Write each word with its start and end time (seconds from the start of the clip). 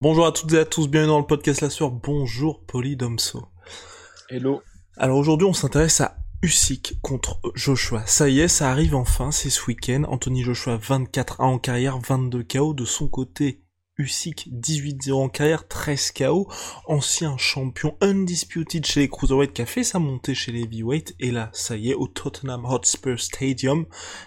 Bonjour 0.00 0.26
à 0.26 0.30
toutes 0.30 0.52
et 0.52 0.58
à 0.58 0.64
tous, 0.64 0.86
bienvenue 0.86 1.08
dans 1.08 1.18
le 1.18 1.26
podcast 1.26 1.60
La 1.60 1.70
Sueur. 1.70 1.90
Bonjour 1.90 2.64
Polydomso. 2.66 3.48
Hello. 4.30 4.62
Alors 4.96 5.18
aujourd'hui, 5.18 5.48
on 5.48 5.52
s'intéresse 5.52 6.00
à 6.00 6.18
Usyk 6.40 7.00
contre 7.02 7.40
Joshua. 7.56 8.06
Ça 8.06 8.28
y 8.28 8.38
est, 8.38 8.46
ça 8.46 8.70
arrive 8.70 8.94
enfin, 8.94 9.32
c'est 9.32 9.50
ce 9.50 9.66
week-end. 9.66 10.04
Anthony 10.06 10.44
Joshua 10.44 10.76
24 10.76 11.40
ans 11.40 11.54
en 11.54 11.58
carrière, 11.58 11.98
22 11.98 12.44
KO. 12.44 12.74
De 12.74 12.84
son 12.84 13.08
côté, 13.08 13.64
Usyk 13.96 14.48
18-0 14.52 15.14
en 15.14 15.28
carrière, 15.28 15.66
13 15.66 16.12
KO. 16.12 16.48
Ancien 16.86 17.36
champion 17.36 17.96
undisputed 18.00 18.86
chez 18.86 19.00
les 19.00 19.08
Cruiserweight 19.08 19.52
qui 19.52 19.62
a 19.62 19.66
fait 19.66 19.82
sa 19.82 19.98
montée 19.98 20.36
chez 20.36 20.52
les 20.52 20.60
Heavyweight. 20.60 21.16
Et 21.18 21.32
là, 21.32 21.50
ça 21.52 21.76
y 21.76 21.90
est, 21.90 21.94
au 21.94 22.06
Tottenham 22.06 22.64
Hotspur 22.66 23.18
Stadium, 23.18 23.84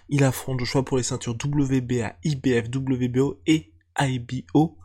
il 0.09 0.25
affronte 0.25 0.59
Joshua 0.59 0.83
pour 0.83 0.97
les 0.97 1.03
ceintures 1.03 1.37
WBA, 1.41 2.17
IBF, 2.25 2.67
WBO 2.75 3.39
et 3.47 3.71
IBO 3.97 4.77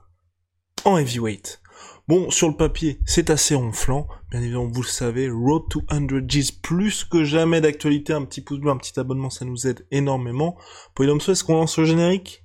en 0.87 0.97
Heavyweight. 0.97 1.61
Bon, 2.09 2.31
sur 2.31 2.49
le 2.49 2.55
papier, 2.57 3.01
c'est 3.05 3.31
assez 3.31 3.57
ronflant. 3.57 4.07
Bien 4.31 4.41
évidemment, 4.41 4.69
vous 4.69 4.83
le 4.83 4.87
savez, 4.87 5.29
Road 5.29 5.65
to 5.69 5.83
100 5.91 6.07
G's, 6.27 6.53
plus 6.53 7.05
que 7.05 7.25
jamais 7.25 7.61
d'actualité. 7.61 8.13
Un 8.13 8.25
petit 8.25 8.41
pouce 8.41 8.61
bleu, 8.61 8.71
un 8.71 8.77
petit 8.77 8.99
abonnement, 8.99 9.29
ça 9.29 9.45
nous 9.45 9.67
aide 9.67 9.87
énormément. 9.91 10.57
Polydomso, 10.95 11.33
est-ce 11.33 11.43
qu'on 11.43 11.57
lance 11.57 11.77
le 11.79 11.85
générique? 11.85 12.45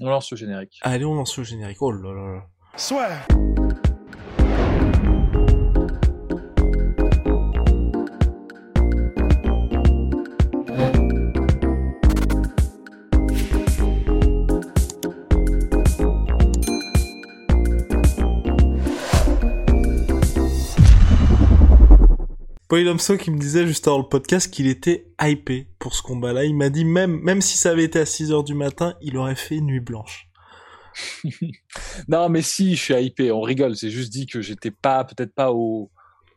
On 0.00 0.10
lance 0.10 0.32
le 0.32 0.36
générique. 0.36 0.78
Allez, 0.82 1.04
on 1.04 1.14
lance 1.14 1.38
le 1.38 1.44
générique. 1.44 1.80
Oh 1.80 1.92
là 1.92 2.12
là 2.12 2.34
là. 2.34 2.42
Polydomso 22.74 23.16
qui 23.16 23.30
me 23.30 23.38
disait 23.38 23.68
juste 23.68 23.86
avant 23.86 23.98
le 23.98 24.08
podcast 24.08 24.52
qu'il 24.52 24.66
était 24.66 25.06
hypé 25.22 25.68
pour 25.78 25.94
ce 25.94 26.02
combat-là. 26.02 26.44
Il 26.44 26.56
m'a 26.56 26.70
dit 26.70 26.84
même, 26.84 27.20
même 27.20 27.40
si 27.40 27.56
ça 27.56 27.70
avait 27.70 27.84
été 27.84 28.00
à 28.00 28.04
6 28.04 28.32
heures 28.32 28.42
du 28.42 28.54
matin, 28.54 28.96
il 29.00 29.16
aurait 29.16 29.36
fait 29.36 29.60
nuit 29.60 29.78
blanche. 29.78 30.28
Non, 32.08 32.28
mais 32.28 32.42
si, 32.42 32.74
je 32.74 32.82
suis 32.82 32.94
hypé. 32.94 33.30
On 33.30 33.42
rigole. 33.42 33.76
C'est 33.76 33.90
juste 33.90 34.12
dit 34.12 34.26
que 34.26 34.40
j'étais 34.40 34.72
pas, 34.72 35.04
peut-être 35.04 35.32
pas 35.32 35.52
au 35.52 35.92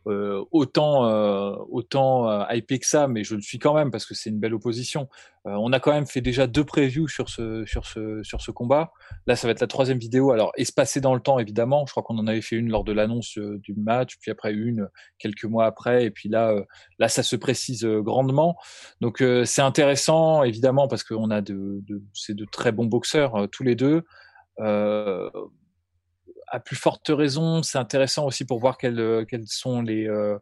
euh, 0.08 0.44
autant 0.50 1.06
euh, 1.06 1.54
autant 1.70 2.28
euh, 2.28 2.44
hypé 2.50 2.78
que 2.78 2.86
ça, 2.86 3.08
mais 3.08 3.24
je 3.24 3.34
le 3.34 3.42
suis 3.42 3.58
quand 3.58 3.74
même 3.74 3.90
parce 3.90 4.06
que 4.06 4.14
c'est 4.14 4.30
une 4.30 4.38
belle 4.38 4.54
opposition. 4.54 5.08
Euh, 5.46 5.52
on 5.52 5.72
a 5.72 5.80
quand 5.80 5.92
même 5.92 6.06
fait 6.06 6.20
déjà 6.20 6.46
deux 6.46 6.64
previews 6.64 7.08
sur 7.08 7.28
ce 7.28 7.64
sur 7.66 7.86
ce 7.86 8.22
sur 8.22 8.40
ce 8.40 8.50
combat. 8.50 8.92
Là, 9.26 9.36
ça 9.36 9.46
va 9.46 9.52
être 9.52 9.60
la 9.60 9.66
troisième 9.66 9.98
vidéo. 9.98 10.32
Alors 10.32 10.52
espacée 10.56 11.00
dans 11.00 11.14
le 11.14 11.20
temps, 11.20 11.38
évidemment. 11.38 11.84
Je 11.86 11.92
crois 11.92 12.02
qu'on 12.02 12.18
en 12.18 12.26
avait 12.26 12.40
fait 12.40 12.56
une 12.56 12.70
lors 12.70 12.84
de 12.84 12.92
l'annonce 12.92 13.38
euh, 13.38 13.58
du 13.58 13.74
match, 13.74 14.16
puis 14.20 14.30
après 14.30 14.52
une 14.52 14.88
quelques 15.18 15.44
mois 15.44 15.66
après, 15.66 16.04
et 16.04 16.10
puis 16.10 16.28
là 16.28 16.54
là 16.98 17.08
ça 17.08 17.22
se 17.22 17.36
précise 17.36 17.84
grandement. 17.84 18.56
Donc 19.00 19.22
c'est 19.44 19.62
intéressant 19.62 20.42
évidemment 20.42 20.88
parce 20.88 21.04
qu'on 21.04 21.30
a 21.30 21.40
de, 21.40 21.82
c'est 22.14 22.34
de 22.34 22.44
très 22.44 22.72
bons 22.72 22.86
boxeurs 22.86 23.48
tous 23.50 23.62
les 23.62 23.74
deux. 23.74 24.04
À 26.50 26.60
plus 26.60 26.76
forte 26.76 27.08
raison, 27.08 27.62
c'est 27.62 27.78
intéressant 27.78 28.26
aussi 28.26 28.44
pour 28.44 28.58
voir 28.58 28.78
quelles, 28.78 29.00
euh, 29.00 29.24
quelles 29.24 29.46
sont 29.46 29.82
les, 29.82 30.08
euh, 30.08 30.38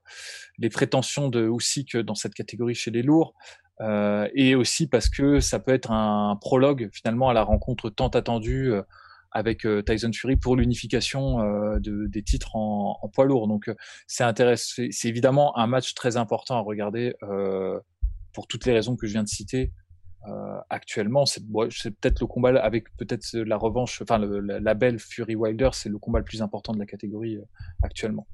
les 0.58 0.68
prétentions 0.68 1.28
de 1.28 1.48
Usyk 1.48 1.96
dans 1.96 2.14
cette 2.14 2.34
catégorie 2.34 2.74
chez 2.74 2.90
les 2.90 3.02
lourds. 3.02 3.34
Euh, 3.82 4.28
et 4.34 4.54
aussi 4.54 4.88
parce 4.88 5.10
que 5.10 5.38
ça 5.40 5.58
peut 5.58 5.72
être 5.72 5.90
un 5.90 6.38
prologue 6.40 6.88
finalement 6.94 7.28
à 7.28 7.34
la 7.34 7.42
rencontre 7.42 7.90
tant 7.90 8.08
attendue 8.08 8.72
euh, 8.72 8.82
avec 9.32 9.66
Tyson 9.84 10.10
Fury 10.14 10.36
pour 10.36 10.56
l'unification 10.56 11.40
de, 11.78 12.06
des 12.06 12.22
titres 12.22 12.56
en, 12.56 13.10
poids 13.12 13.26
lourd. 13.26 13.48
Donc 13.48 13.70
c'est 14.06 14.24
c'est 14.56 15.08
évidemment 15.08 15.58
un 15.58 15.66
match 15.66 15.92
très 15.92 16.16
important 16.16 16.56
à 16.56 16.60
regarder 16.60 17.12
pour 18.32 18.46
toutes 18.46 18.64
les 18.64 18.72
raisons 18.72 18.96
que 18.96 19.06
je 19.06 19.12
viens 19.12 19.24
de 19.24 19.28
citer. 19.28 19.72
Euh, 20.28 20.58
actuellement, 20.70 21.24
c'est 21.26 21.44
peut-être 21.46 22.20
le 22.20 22.26
combat 22.26 22.60
avec 22.60 22.94
peut-être 22.96 23.32
la 23.34 23.56
revanche, 23.56 24.02
enfin 24.02 24.18
le, 24.18 24.40
la, 24.40 24.60
la 24.60 24.74
belle 24.74 24.98
Fury 24.98 25.36
Wilder, 25.36 25.70
c'est 25.72 25.88
le 25.88 25.98
combat 25.98 26.18
le 26.18 26.24
plus 26.24 26.42
important 26.42 26.72
de 26.72 26.78
la 26.78 26.86
catégorie 26.86 27.36
euh, 27.36 27.44
actuellement. 27.82 28.26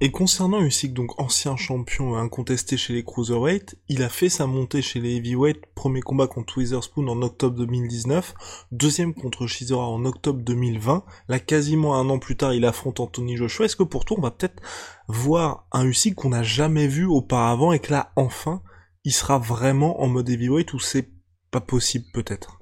Et 0.00 0.10
concernant 0.10 0.60
Usyk, 0.60 0.94
donc 0.94 1.20
ancien 1.20 1.56
champion 1.56 2.16
incontesté 2.16 2.76
chez 2.76 2.92
les 2.92 3.04
Cruiserweight, 3.04 3.78
il 3.88 4.02
a 4.02 4.08
fait 4.08 4.28
sa 4.28 4.48
montée 4.48 4.82
chez 4.82 4.98
les 4.98 5.16
Heavyweight, 5.16 5.64
premier 5.76 6.00
combat 6.00 6.26
contre 6.26 6.58
Witherspoon 6.58 7.06
en 7.06 7.22
octobre 7.22 7.56
2019, 7.56 8.34
deuxième 8.72 9.14
contre 9.14 9.46
Shizora 9.46 9.86
en 9.86 10.04
octobre 10.04 10.40
2020, 10.40 11.04
là 11.28 11.38
quasiment 11.38 11.94
un 11.94 12.08
an 12.08 12.18
plus 12.18 12.36
tard 12.36 12.52
il 12.52 12.64
affronte 12.64 12.98
Anthony 12.98 13.36
Joshua, 13.36 13.66
est-ce 13.66 13.76
que 13.76 13.84
pour 13.84 14.04
toi 14.04 14.16
on 14.18 14.22
va 14.22 14.32
peut-être 14.32 14.60
voir 15.06 15.68
un 15.70 15.86
Usyk 15.86 16.16
qu'on 16.16 16.30
n'a 16.30 16.42
jamais 16.42 16.88
vu 16.88 17.04
auparavant 17.04 17.72
et 17.72 17.78
que 17.78 17.92
là 17.92 18.10
enfin 18.16 18.62
il 19.04 19.12
sera 19.12 19.38
vraiment 19.38 20.00
en 20.00 20.08
mode 20.08 20.28
Heavyweight 20.28 20.72
ou 20.74 20.78
c'est 20.80 21.08
pas 21.50 21.60
possible 21.60 22.06
peut-être? 22.12 22.58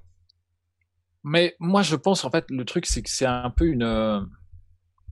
Mais 1.22 1.54
moi, 1.60 1.82
je 1.82 1.96
pense 1.96 2.24
en 2.24 2.30
fait 2.30 2.46
le 2.50 2.64
truc, 2.64 2.86
c'est 2.86 3.02
que 3.02 3.10
c'est 3.10 3.26
un 3.26 3.50
peu 3.50 3.66
une. 3.66 3.82
euh, 3.82 4.20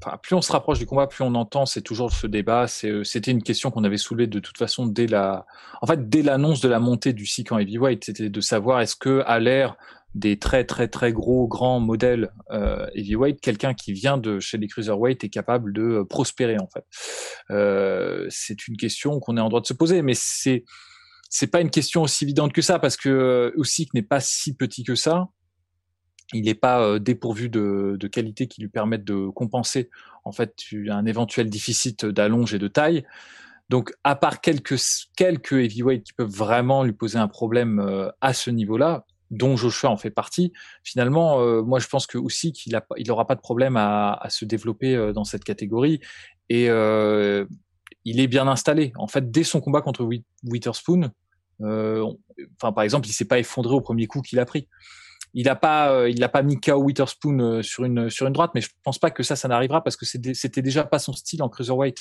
Enfin, 0.01 0.17
plus 0.23 0.37
on 0.37 0.43
se 0.43 0.53
rapproche 0.53 0.79
du 0.79 0.87
combat, 0.87 1.09
plus 1.09 1.25
on 1.25 1.35
entend. 1.35 1.67
C'est 1.67 1.83
toujours 1.83 2.13
ce 2.13 2.29
débat. 2.29 2.67
Euh, 2.85 3.03
C'était 3.03 3.33
une 3.33 3.43
question 3.43 3.73
qu'on 3.73 3.83
avait 3.83 3.97
soulevée 3.97 4.29
de 4.29 4.39
toute 4.39 4.57
façon 4.57 4.87
dès 4.87 5.09
la. 5.09 5.45
En 5.83 5.89
fait, 5.89 6.09
dès 6.09 6.23
l'annonce 6.23 6.61
de 6.61 6.69
la 6.69 6.79
montée 6.79 7.13
du 7.13 7.27
cycle 7.27 7.53
en 7.53 7.59
heavyweight, 7.59 8.05
c'était 8.05 8.31
de 8.31 8.41
savoir 8.41 8.81
est-ce 8.81 8.95
que 8.95 9.23
à 9.27 9.41
l'ère 9.41 9.77
des 10.15 10.39
très 10.39 10.65
très 10.65 10.87
très 10.87 11.13
gros 11.13 11.49
grands 11.49 11.81
modèles 11.81 12.31
euh, 12.53 12.87
heavyweight, 12.95 13.41
quelqu'un 13.41 13.75
qui 13.75 13.93
vient 13.93 14.19
de 14.19 14.39
chez 14.39 14.57
les 14.57 14.69
cruiserweight 14.69 15.23
est 15.25 15.29
capable 15.29 15.73
de 15.73 16.03
prospérer 16.09 16.59
en 16.59 16.69
fait. 16.69 16.85
C'est 18.31 18.69
une 18.69 18.77
question 18.77 19.19
qu'on 19.21 19.37
est 19.37 19.41
en 19.41 19.49
droit 19.49 19.61
de 19.61 19.67
se 19.67 19.75
poser, 19.75 20.03
mais 20.03 20.15
c'est 20.15 20.65
c'est 21.29 21.47
pas 21.49 21.61
une 21.61 21.71
question 21.71 22.03
aussi 22.03 22.25
évidente 22.25 22.53
que 22.53 22.63
ça 22.63 22.79
parce 22.79 22.97
que 22.97 23.09
euh, 23.09 23.51
Usyk 23.57 23.95
n'est 23.95 24.03
pas 24.03 24.21
si 24.21 24.55
petit 24.55 24.83
que 24.83 24.95
ça 24.95 25.29
il 26.35 26.45
n'est 26.45 26.55
pas 26.55 26.83
euh, 26.83 26.99
dépourvu 26.99 27.49
de, 27.49 27.97
qualités 28.13 28.49
qui 28.49 28.61
lui 28.61 28.69
permettent 28.69 29.05
de 29.05 29.29
compenser 29.29 29.89
en 30.25 30.33
fait 30.33 30.55
un 30.89 31.07
éventuel 31.07 31.49
déficit 31.49 32.05
d'allonge 32.05 32.53
et 32.53 32.59
de 32.59 32.69
taille. 32.69 33.05
Donc, 33.71 33.95
à 34.05 34.15
part 34.15 34.43
quelques 34.43 34.77
quelques 35.17 35.53
heavyweights 35.53 36.05
qui 36.05 36.13
peuvent 36.13 36.29
vraiment 36.29 36.85
lui 36.85 36.93
poser 36.93 37.19
un 37.19 37.29
problème 37.29 37.81
euh, 37.81 38.11
à 38.21 38.35
ce 38.35 38.51
niveau-là, 38.51 39.07
dont 39.31 39.57
Joshua 39.57 39.91
en 39.91 39.97
fait 39.97 40.11
partie, 40.11 40.53
finalement, 40.83 41.63
moi 41.63 41.79
je 41.79 41.87
pense 41.87 42.07
que 42.07 42.17
aussi 42.17 42.53
qu'il 42.53 42.75
a 42.75 42.87
il 42.97 43.11
aura 43.11 43.27
pas 43.27 43.35
de 43.35 43.41
problème 43.41 43.77
à, 43.77 44.27
se 44.31 44.47
développer 44.47 45.13
dans 45.13 45.25
cette 45.25 45.45
catégorie 45.45 46.01
et 46.49 46.71
il 48.09 48.21
est 48.21 48.27
bien 48.27 48.49
installé. 48.49 48.93
En 48.97 49.07
fait, 49.07 49.31
dès 49.31 49.45
son 49.45 49.61
combat 49.61 49.81
contre 49.83 50.05
Wi- 50.05 50.25
Witherspoon, 50.45 51.11
euh, 51.63 52.05
enfin 52.57 52.73
par 52.73 52.85
exemple, 52.85 53.09
il 53.09 53.13
s'est 53.13 53.25
pas 53.27 53.39
effondré 53.39 53.75
au 53.75 53.81
premier 53.81 54.07
coup 54.07 54.23
qu'il 54.23 54.39
a 54.39 54.45
pris. 54.45 54.69
Il 55.35 55.49
a 55.49 55.57
pas 55.57 55.93
euh, 55.93 56.09
il 56.09 56.23
a 56.25 56.29
pas 56.29 56.43
mis 56.43 56.59
KO 56.59 56.77
Witherspoon 56.83 57.39
euh, 57.41 57.63
sur 57.63 57.85
une 57.85 58.09
sur 58.09 58.27
une 58.27 58.33
droite 58.33 58.53
mais 58.55 58.63
je 58.63 58.71
pense 58.83 58.99
pas 58.99 59.11
que 59.11 59.23
ça 59.23 59.37
ça 59.37 59.47
n'arrivera 59.47 59.85
parce 59.85 59.97
que 59.97 60.07
c'était 60.07 60.63
déjà 60.63 60.85
pas 60.85 60.99
son 60.99 61.13
style 61.13 61.43
en 61.43 61.49
cruiserweight. 61.51 61.99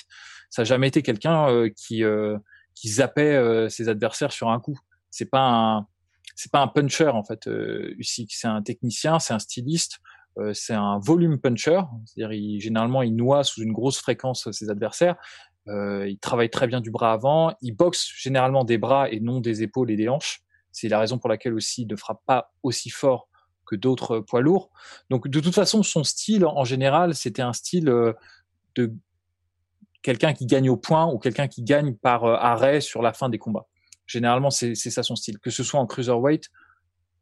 Ça 0.50 0.62
a 0.62 0.66
jamais 0.66 0.88
été 0.88 1.02
quelqu'un 1.02 1.50
euh, 1.50 1.70
qui 1.76 2.04
euh, 2.04 2.38
qui 2.74 2.90
zappait 2.90 3.70
ses 3.70 3.90
adversaires 3.90 4.32
sur 4.32 4.50
un 4.50 4.60
coup. 4.60 4.78
C'est 5.10 5.30
pas 5.30 5.42
un 5.42 5.88
c'est 6.36 6.52
pas 6.52 6.62
un 6.62 6.68
puncher 6.68 7.08
en 7.10 7.24
fait 7.24 7.50
c'est 8.02 8.48
un 8.48 8.62
technicien 8.62 9.18
c'est 9.20 9.34
un 9.34 9.40
styliste 9.40 9.98
c'est 10.54 10.76
un 10.76 11.00
volume 11.00 11.40
puncher. 11.40 11.82
C'est-à-dire 12.06 12.60
généralement 12.62 13.02
il 13.02 13.16
noie 13.16 13.44
sous 13.44 13.62
une 13.62 13.74
grosse 13.74 13.98
fréquence 14.00 14.50
ses 14.52 14.70
adversaires 14.70 15.16
euh, 15.68 16.08
il 16.08 16.18
travaille 16.20 16.50
très 16.50 16.68
bien 16.68 16.82
du 16.82 16.92
bras 16.92 17.14
avant 17.14 17.54
il 17.62 17.76
boxe 17.76 18.10
généralement 18.16 18.64
des 18.64 18.78
bras 18.78 19.10
et 19.10 19.20
non 19.20 19.40
des 19.40 19.64
épaules 19.64 19.92
et 19.92 19.96
des 19.96 20.08
hanches 20.08 20.42
c'est 20.72 20.90
la 20.90 21.00
raison 21.00 21.18
pour 21.18 21.30
laquelle 21.30 21.54
aussi 21.54 21.84
il 21.84 21.88
ne 21.88 21.96
frappe 21.96 22.22
pas 22.26 22.54
aussi 22.62 22.90
fort 22.90 23.28
que 23.68 23.76
d'autres 23.76 24.20
poids 24.20 24.42
lourds. 24.42 24.72
Donc 25.10 25.28
de 25.28 25.40
toute 25.40 25.54
façon, 25.54 25.84
son 25.84 26.04
style 26.04 26.46
en 26.46 26.64
général, 26.64 27.14
c'était 27.14 27.42
un 27.44 27.54
style 27.54 27.90
euh, 27.90 28.14
de 28.76 28.94
quelqu'un 30.02 30.34
qui 30.34 30.46
gagne 30.46 30.70
au 30.70 30.78
point 30.78 31.06
ou 31.06 31.20
quelqu'un 31.20 31.48
qui 31.48 31.64
gagne 31.64 31.94
par 31.94 32.24
euh, 32.24 32.36
arrêt 32.36 32.82
sur 32.82 33.02
la 33.02 33.14
fin 33.14 33.30
des 33.30 33.38
combats. 33.38 33.68
Généralement, 34.08 34.50
c'est 34.50 34.76
ça 34.76 35.04
son 35.04 35.18
style. 35.18 35.38
Que 35.38 35.50
ce 35.50 35.64
soit 35.64 35.80
en 35.80 35.86
cruiserweight 35.86 36.50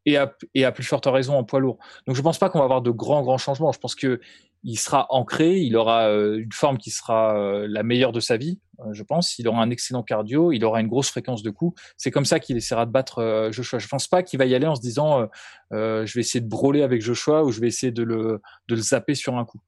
et 0.05 0.17
à, 0.17 0.35
et 0.53 0.65
à 0.65 0.71
plus 0.71 0.83
forte 0.83 1.07
raison 1.07 1.35
en 1.35 1.43
poids 1.43 1.59
lourd. 1.59 1.79
Donc 2.05 2.15
je 2.15 2.21
pense 2.21 2.37
pas 2.37 2.49
qu'on 2.49 2.59
va 2.59 2.65
avoir 2.65 2.83
de 2.83 2.91
grands 2.91 3.23
grands 3.23 3.39
changements. 3.39 3.71
Je 3.71 3.79
pense 3.79 3.95
que 3.95 4.21
il 4.65 4.77
sera 4.77 5.05
ancré, 5.11 5.59
il 5.59 5.77
aura 5.77 6.09
euh, 6.09 6.39
une 6.39 6.51
forme 6.51 6.79
qui 6.79 6.89
sera 6.89 7.37
euh, 7.37 7.67
la 7.69 7.83
meilleure 7.83 8.11
de 8.11 8.19
sa 8.19 8.35
vie, 8.35 8.59
euh, 8.79 8.93
je 8.93 9.03
pense. 9.03 9.37
Il 9.37 9.47
aura 9.47 9.61
un 9.61 9.69
excellent 9.69 10.01
cardio, 10.01 10.51
il 10.51 10.65
aura 10.65 10.81
une 10.81 10.87
grosse 10.87 11.09
fréquence 11.09 11.43
de 11.43 11.51
coups. 11.51 11.79
C'est 11.97 12.09
comme 12.09 12.25
ça 12.25 12.39
qu'il 12.39 12.57
essaiera 12.57 12.87
de 12.87 12.91
battre 12.91 13.49
Joshua. 13.51 13.77
Je 13.77 13.87
pense 13.87 14.07
pas 14.07 14.23
qu'il 14.23 14.39
va 14.39 14.45
y 14.45 14.55
aller 14.55 14.65
en 14.65 14.75
se 14.75 14.81
disant 14.81 15.29
je 15.71 16.13
vais 16.13 16.21
essayer 16.21 16.41
de 16.41 16.49
brûler 16.49 16.81
avec 16.81 17.01
Joshua 17.01 17.43
ou 17.43 17.51
je 17.51 17.61
vais 17.61 17.67
essayer 17.67 17.91
de 17.91 18.03
le 18.03 18.41
zapper 18.75 19.13
sur 19.13 19.37
un 19.37 19.45
coup. 19.45 19.61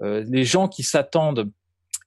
les 0.00 0.44
gens 0.44 0.68
qui 0.68 0.82
s'attendent 0.82 1.50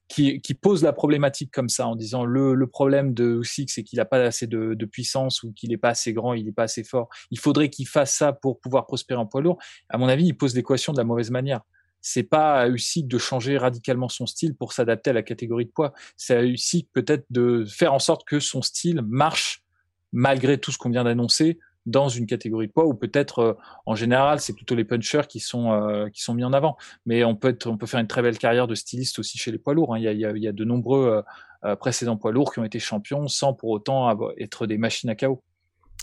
qui, 0.08 0.40
qui 0.40 0.54
pose 0.54 0.84
la 0.84 0.92
problématique 0.92 1.50
comme 1.50 1.68
ça 1.68 1.88
en 1.88 1.96
disant 1.96 2.24
le, 2.24 2.66
problème 2.66 3.12
de 3.12 3.40
Usyk 3.40 3.70
c'est 3.70 3.82
qu'il 3.82 3.96
n'a 3.96 4.04
pas 4.04 4.22
assez 4.22 4.46
de, 4.46 4.74
de, 4.74 4.86
puissance 4.86 5.42
ou 5.42 5.52
qu'il 5.52 5.70
n'est 5.70 5.76
pas 5.76 5.88
assez 5.90 6.12
grand, 6.12 6.34
il 6.34 6.44
n'est 6.44 6.52
pas 6.52 6.64
assez 6.64 6.84
fort. 6.84 7.08
Il 7.30 7.38
faudrait 7.38 7.70
qu'il 7.70 7.88
fasse 7.88 8.14
ça 8.14 8.32
pour 8.32 8.60
pouvoir 8.60 8.86
prospérer 8.86 9.18
en 9.18 9.26
poids 9.26 9.40
lourd. 9.40 9.58
À 9.88 9.98
mon 9.98 10.08
avis, 10.08 10.26
il 10.26 10.36
pose 10.36 10.54
l'équation 10.54 10.92
de 10.92 10.98
la 10.98 11.04
mauvaise 11.04 11.30
manière. 11.30 11.62
C'est 12.08 12.22
pas 12.22 12.60
à 12.60 12.68
Usyk 12.68 13.08
de 13.08 13.18
changer 13.18 13.58
radicalement 13.58 14.08
son 14.08 14.26
style 14.26 14.54
pour 14.54 14.72
s'adapter 14.72 15.10
à 15.10 15.12
la 15.12 15.24
catégorie 15.24 15.64
de 15.64 15.72
poids. 15.72 15.92
C'est 16.16 16.36
à 16.36 16.44
Usyk 16.44 16.88
peut-être 16.92 17.26
de 17.30 17.64
faire 17.64 17.92
en 17.92 17.98
sorte 17.98 18.24
que 18.24 18.38
son 18.38 18.62
style 18.62 19.02
marche 19.02 19.64
malgré 20.12 20.56
tout 20.56 20.70
ce 20.70 20.78
qu'on 20.78 20.90
vient 20.90 21.02
d'annoncer 21.02 21.58
dans 21.84 22.08
une 22.08 22.26
catégorie 22.26 22.68
de 22.68 22.72
poids 22.72 22.86
ou 22.86 22.94
peut-être 22.94 23.38
euh, 23.40 23.54
en 23.86 23.96
général 23.96 24.38
c'est 24.40 24.52
plutôt 24.52 24.76
les 24.76 24.84
punchers 24.84 25.26
qui 25.28 25.40
sont 25.40 25.72
euh, 25.72 26.08
qui 26.08 26.22
sont 26.22 26.34
mis 26.34 26.44
en 26.44 26.52
avant 26.52 26.76
mais 27.06 27.24
on 27.24 27.34
peut 27.34 27.48
être, 27.48 27.66
on 27.66 27.76
peut 27.76 27.86
faire 27.86 28.00
une 28.00 28.06
très 28.06 28.22
belle 28.22 28.38
carrière 28.38 28.68
de 28.68 28.76
styliste 28.76 29.18
aussi 29.18 29.36
chez 29.36 29.50
les 29.50 29.58
poids 29.58 29.74
lourds 29.74 29.94
hein. 29.94 29.98
il, 29.98 30.04
y 30.04 30.08
a, 30.08 30.12
y 30.12 30.48
a, 30.48 30.52
de 30.52 30.64
nombreux 30.64 31.24
euh, 31.64 31.76
précédents 31.76 32.16
poids 32.16 32.32
lourds 32.32 32.52
qui 32.52 32.60
ont 32.60 32.64
été 32.64 32.78
champions 32.78 33.26
sans 33.26 33.52
pour 33.52 33.70
autant 33.70 34.16
être 34.38 34.66
des 34.66 34.78
machines 34.78 35.10
à 35.10 35.16
chaos 35.16 35.42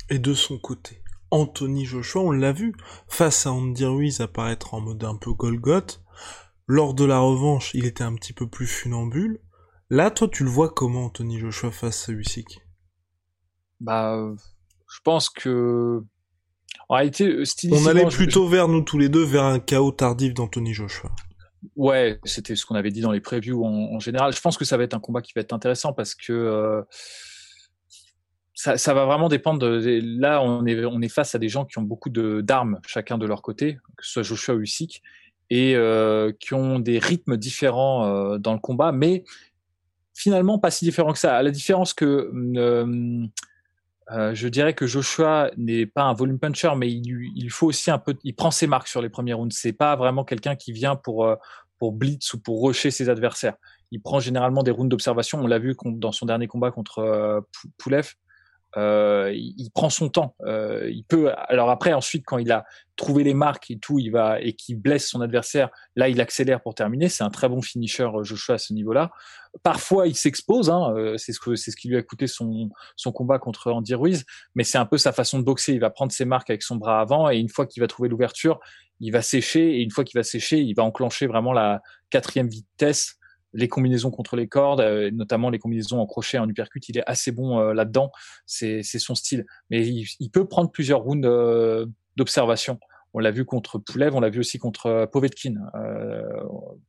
et 0.09 0.19
de 0.19 0.33
son 0.33 0.57
côté 0.57 1.01
Anthony 1.33 1.85
Joshua 1.85 2.21
on 2.21 2.31
l'a 2.31 2.51
vu 2.51 2.74
face 3.07 3.45
à 3.45 3.51
Andy 3.51 3.85
Ruiz 3.85 4.21
apparaître 4.21 4.74
en 4.74 4.81
mode 4.81 5.03
un 5.03 5.15
peu 5.15 5.33
Golgoth 5.33 6.01
lors 6.68 6.94
de 6.94 7.06
la 7.06 7.19
revanche 7.19 7.74
il 7.74 7.85
était 7.85 8.03
un 8.03 8.15
petit 8.15 8.33
peu 8.33 8.47
plus 8.47 8.68
funambule 8.68 9.39
là 9.89 10.12
toi 10.12 10.27
tu 10.27 10.44
le 10.44 10.50
vois 10.50 10.69
comment 10.69 11.06
Anthony 11.06 11.39
Joshua 11.39 11.71
face 11.71 12.07
à 12.07 12.12
Usyk? 12.12 12.62
Bah 13.80 14.33
je 14.88 15.00
pense 15.03 15.30
que 15.30 16.03
en 16.89 16.95
réalité, 16.95 17.44
on 17.71 17.88
allait 17.88 18.06
plutôt 18.06 18.47
vers 18.47 18.68
nous 18.68 18.81
tous 18.81 18.97
les 18.97 19.09
deux 19.09 19.24
vers 19.24 19.44
un 19.44 19.59
chaos 19.59 19.91
tardif 19.91 20.33
d'Anthony 20.33 20.74
Joshua. 20.74 21.12
Ouais, 21.75 22.19
c'était 22.25 22.56
ce 22.56 22.65
qu'on 22.65 22.75
avait 22.75 22.91
dit 22.91 23.01
dans 23.01 23.12
les 23.12 23.21
previews 23.21 23.63
en, 23.65 24.00
général. 24.00 24.33
Je 24.36 24.41
pense 24.41 24.57
que 24.57 24.65
ça 24.65 24.77
va 24.77 24.83
être 24.83 24.94
un 24.94 25.00
combat 25.00 25.21
qui 25.21 25.31
va 25.36 25.41
être 25.41 25.53
intéressant 25.53 25.94
parce 25.94 26.13
que 26.13 26.33
euh, 26.33 26.81
ça, 28.53 28.94
va 28.94 29.05
vraiment 29.05 29.29
dépendre. 29.29 29.65
Là, 29.67 30.41
on 30.44 30.65
est, 30.65 31.09
face 31.09 31.35
à 31.35 31.39
des 31.39 31.50
gens 31.50 31.65
qui 31.65 31.79
ont 31.79 31.83
beaucoup 31.83 32.09
d'armes 32.09 32.79
chacun 32.85 33.17
de 33.17 33.25
leur 33.25 33.41
côté, 33.41 33.77
que 33.97 34.05
ce 34.05 34.13
soit 34.13 34.23
Joshua 34.23 34.55
ou 34.55 34.61
Usyk, 34.61 35.01
et 35.50 35.75
euh, 35.75 36.31
qui 36.39 36.53
ont 36.53 36.79
des 36.79 37.00
rythmes 37.00 37.38
différents 37.38 38.05
euh, 38.05 38.38
dans 38.38 38.53
le 38.53 38.59
combat, 38.59 38.91
mais 38.91 39.23
finalement 40.13 40.59
pas 40.59 40.71
si 40.71 40.85
différents 40.85 41.13
que 41.13 41.19
ça. 41.19 41.35
À 41.35 41.44
la 41.44 41.51
différence 41.51 41.94
que 41.94 42.31
euh, 42.57 43.25
euh, 44.11 44.35
je 44.35 44.47
dirais 44.47 44.73
que 44.73 44.85
Joshua 44.85 45.50
n'est 45.57 45.85
pas 45.85 46.03
un 46.03 46.13
volume 46.13 46.39
puncher, 46.39 46.71
mais 46.77 46.91
il, 46.91 47.50
faut 47.50 47.67
aussi 47.67 47.89
un 47.89 47.97
peu, 47.97 48.15
il 48.23 48.35
prend 48.35 48.51
ses 48.51 48.67
marques 48.67 48.88
sur 48.88 49.01
les 49.01 49.09
premiers 49.09 49.33
rounds. 49.33 49.55
C'est 49.57 49.73
pas 49.73 49.95
vraiment 49.95 50.23
quelqu'un 50.23 50.55
qui 50.55 50.71
vient 50.71 50.95
pour 50.95 51.27
pour 51.79 51.91
blitz 51.91 52.33
ou 52.33 52.39
pour 52.39 52.65
rusher 52.65 52.91
ses 52.91 53.09
adversaires. 53.09 53.55
Il 53.91 54.01
prend 54.01 54.19
généralement 54.19 54.63
des 54.63 54.71
rounds 54.71 54.89
d'observation. 54.89 55.39
On 55.39 55.47
l'a 55.47 55.59
vu 55.59 55.75
dans 55.83 56.11
son 56.11 56.25
dernier 56.25 56.47
combat 56.47 56.71
contre 56.71 57.45
Poulev 57.77 58.13
euh, 58.77 59.31
il, 59.35 59.69
prend 59.71 59.89
son 59.89 60.09
temps. 60.09 60.35
Euh, 60.45 60.89
il 60.91 61.03
peut. 61.03 61.31
Alors 61.47 61.69
après, 61.69 61.93
ensuite, 61.93 62.25
quand 62.25 62.37
il 62.37 62.51
a 62.51 62.65
trouvé 62.95 63.23
les 63.23 63.33
marques 63.33 63.69
et 63.69 63.77
tout, 63.77 63.99
il 63.99 64.09
va 64.09 64.39
et 64.41 64.53
qu'il 64.53 64.79
blesse 64.79 65.07
son 65.07 65.21
adversaire, 65.21 65.69
là, 65.95 66.09
il 66.09 66.19
accélère 66.21 66.61
pour 66.61 66.73
terminer. 66.73 67.09
C'est 67.09 67.23
un 67.23 67.29
très 67.29 67.49
bon 67.49 67.61
finisher, 67.61 68.03
euh, 68.03 68.23
Joshua, 68.23 68.55
à 68.55 68.57
ce 68.57 68.73
niveau-là. 68.73 69.11
Parfois, 69.61 70.07
il 70.07 70.15
s'expose. 70.15 70.69
Hein, 70.69 70.93
euh, 70.95 71.17
c'est 71.17 71.33
ce 71.33 71.39
que 71.39 71.55
c'est 71.55 71.71
ce 71.71 71.77
qui 71.77 71.87
lui 71.87 71.97
a 71.97 72.03
coûté 72.03 72.25
son 72.25 72.69
son 72.95 73.11
combat 73.11 73.37
contre 73.37 73.71
Andy 73.71 73.93
Ruiz. 73.93 74.25
Mais 74.55 74.63
c'est 74.63 74.79
un 74.79 74.85
peu 74.85 74.97
sa 74.97 75.11
façon 75.11 75.37
de 75.37 75.43
boxer. 75.43 75.73
Il 75.73 75.79
va 75.79 75.91
prendre 75.91 76.11
ses 76.11 76.25
marques 76.25 76.49
avec 76.49 76.63
son 76.63 76.77
bras 76.77 76.99
avant 76.99 77.29
et 77.29 77.37
une 77.37 77.49
fois 77.49 77.67
qu'il 77.67 77.81
va 77.81 77.87
trouver 77.87 78.09
l'ouverture, 78.09 78.59
il 78.99 79.11
va 79.11 79.21
sécher 79.21 79.77
et 79.77 79.81
une 79.81 79.91
fois 79.91 80.03
qu'il 80.03 80.17
va 80.17 80.23
sécher, 80.23 80.59
il 80.59 80.73
va 80.73 80.83
enclencher 80.83 81.27
vraiment 81.27 81.53
la 81.53 81.81
quatrième 82.09 82.47
vitesse 82.47 83.17
les 83.53 83.67
combinaisons 83.67 84.11
contre 84.11 84.35
les 84.35 84.47
cordes, 84.47 84.81
euh, 84.81 85.11
notamment 85.11 85.50
les 85.50 85.59
combinaisons 85.59 86.00
en 86.00 86.05
crochet, 86.05 86.38
en 86.38 86.50
uppercut, 86.50 86.89
il 86.89 86.97
est 86.97 87.03
assez 87.05 87.31
bon 87.31 87.59
euh, 87.59 87.73
là-dedans. 87.73 88.11
C'est 88.45 88.83
son 88.83 89.15
style. 89.15 89.45
Mais 89.69 89.88
il, 89.88 90.29
peut 90.31 90.45
prendre 90.45 90.71
plusieurs 90.71 91.01
rounds 91.01 91.27
euh, 91.27 91.85
d'observation. 92.15 92.79
On 93.13 93.19
l'a 93.19 93.31
vu 93.31 93.45
contre 93.45 93.77
Poulev, 93.77 94.15
on 94.15 94.19
l'a 94.19 94.29
vu 94.29 94.39
aussi 94.39 94.57
contre 94.57 95.07
Povetkin, 95.11 95.53